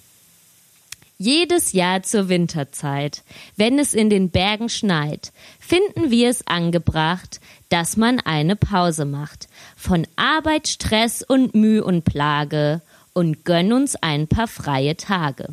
Jedes 1.20 1.74
Jahr 1.74 2.04
zur 2.04 2.30
Winterzeit, 2.30 3.24
wenn 3.56 3.80
es 3.80 3.96
in 3.96 4.12
den 4.12 4.30
Bergen 4.30 4.70
schneit, 4.70 5.32
finden 5.60 6.12
wir 6.12 6.30
es 6.30 6.46
angebracht, 6.46 7.40
dass 7.70 7.98
man 7.98 8.20
eine 8.20 8.56
Pause 8.56 9.06
macht 9.06 9.48
von 9.76 10.06
Arbeit, 10.16 10.68
Stress 10.68 11.24
und 11.24 11.56
Mühe 11.56 11.84
und 11.84 12.06
Plage 12.06 12.82
und 13.14 13.46
gönn 13.46 13.74
uns 13.74 13.96
ein 13.96 14.28
paar 14.28 14.48
freie 14.48 14.96
Tage. 14.96 15.48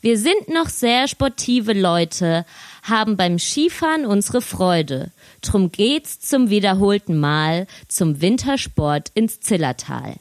Wir 0.00 0.18
sind 0.18 0.48
noch 0.48 0.68
sehr 0.68 1.06
sportive 1.06 1.72
Leute, 1.72 2.44
haben 2.82 3.16
beim 3.16 3.38
Skifahren 3.38 4.06
unsere 4.06 4.40
Freude. 4.42 5.12
Drum 5.40 5.70
geht's 5.70 6.18
zum 6.18 6.50
wiederholten 6.50 7.20
Mal 7.20 7.68
zum 7.86 8.20
Wintersport 8.20 9.10
ins 9.14 9.38
Zillertal. 9.40 10.16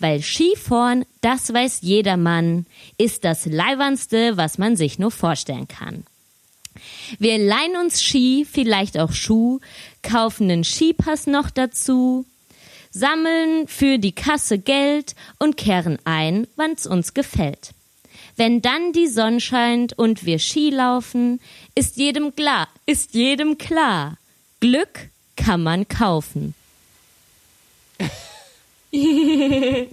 Weil 0.00 0.22
Skifahren, 0.22 1.04
das 1.20 1.52
weiß 1.52 1.82
jedermann, 1.82 2.66
ist 2.96 3.24
das 3.24 3.44
Leiwernste, 3.46 4.36
was 4.36 4.58
man 4.58 4.74
sich 4.76 4.98
nur 4.98 5.10
vorstellen 5.10 5.68
kann. 5.68 6.04
Wir 7.18 7.38
leihen 7.38 7.76
uns 7.76 8.02
Ski, 8.02 8.46
vielleicht 8.50 8.98
auch 8.98 9.12
Schuh, 9.12 9.60
kaufen 10.02 10.50
einen 10.50 10.64
Skipass 10.64 11.26
noch 11.26 11.50
dazu, 11.50 12.24
sammeln 12.90 13.68
für 13.68 13.98
die 13.98 14.12
Kasse 14.12 14.58
Geld 14.58 15.14
und 15.38 15.58
kehren 15.58 15.98
ein, 16.04 16.46
wann's 16.56 16.86
uns 16.86 17.12
gefällt. 17.12 17.72
Wenn 18.36 18.62
dann 18.62 18.92
die 18.92 19.08
Sonne 19.08 19.40
scheint 19.40 19.92
und 19.98 20.24
wir 20.24 20.38
Ski 20.38 20.70
laufen, 20.70 21.40
ist 21.74 21.96
jedem 21.96 22.34
klar, 22.34 22.68
ist 22.86 23.14
jedem 23.14 23.58
klar, 23.58 24.16
Glück 24.60 25.10
kann 25.36 25.62
man 25.62 25.86
kaufen. 25.88 26.54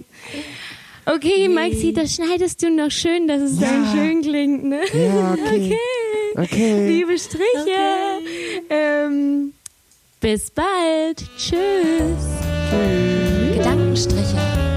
Okay, 1.10 1.48
Maxi, 1.48 1.94
das 1.94 2.16
schneidest 2.16 2.62
du 2.62 2.68
noch 2.68 2.90
schön, 2.90 3.26
dass 3.28 3.40
es 3.40 3.58
dann 3.58 3.86
schön 3.92 4.20
klingt, 4.20 4.64
ne? 4.64 4.80
Ja, 4.92 5.32
okay. 5.32 5.74
Okay. 6.34 6.86
Liebe 6.86 7.18
Striche. 7.18 8.20
Ähm, 8.68 9.54
bis 10.20 10.50
bald. 10.50 11.24
Tschüss. 11.38 12.26
Gedankenstriche. 13.54 14.67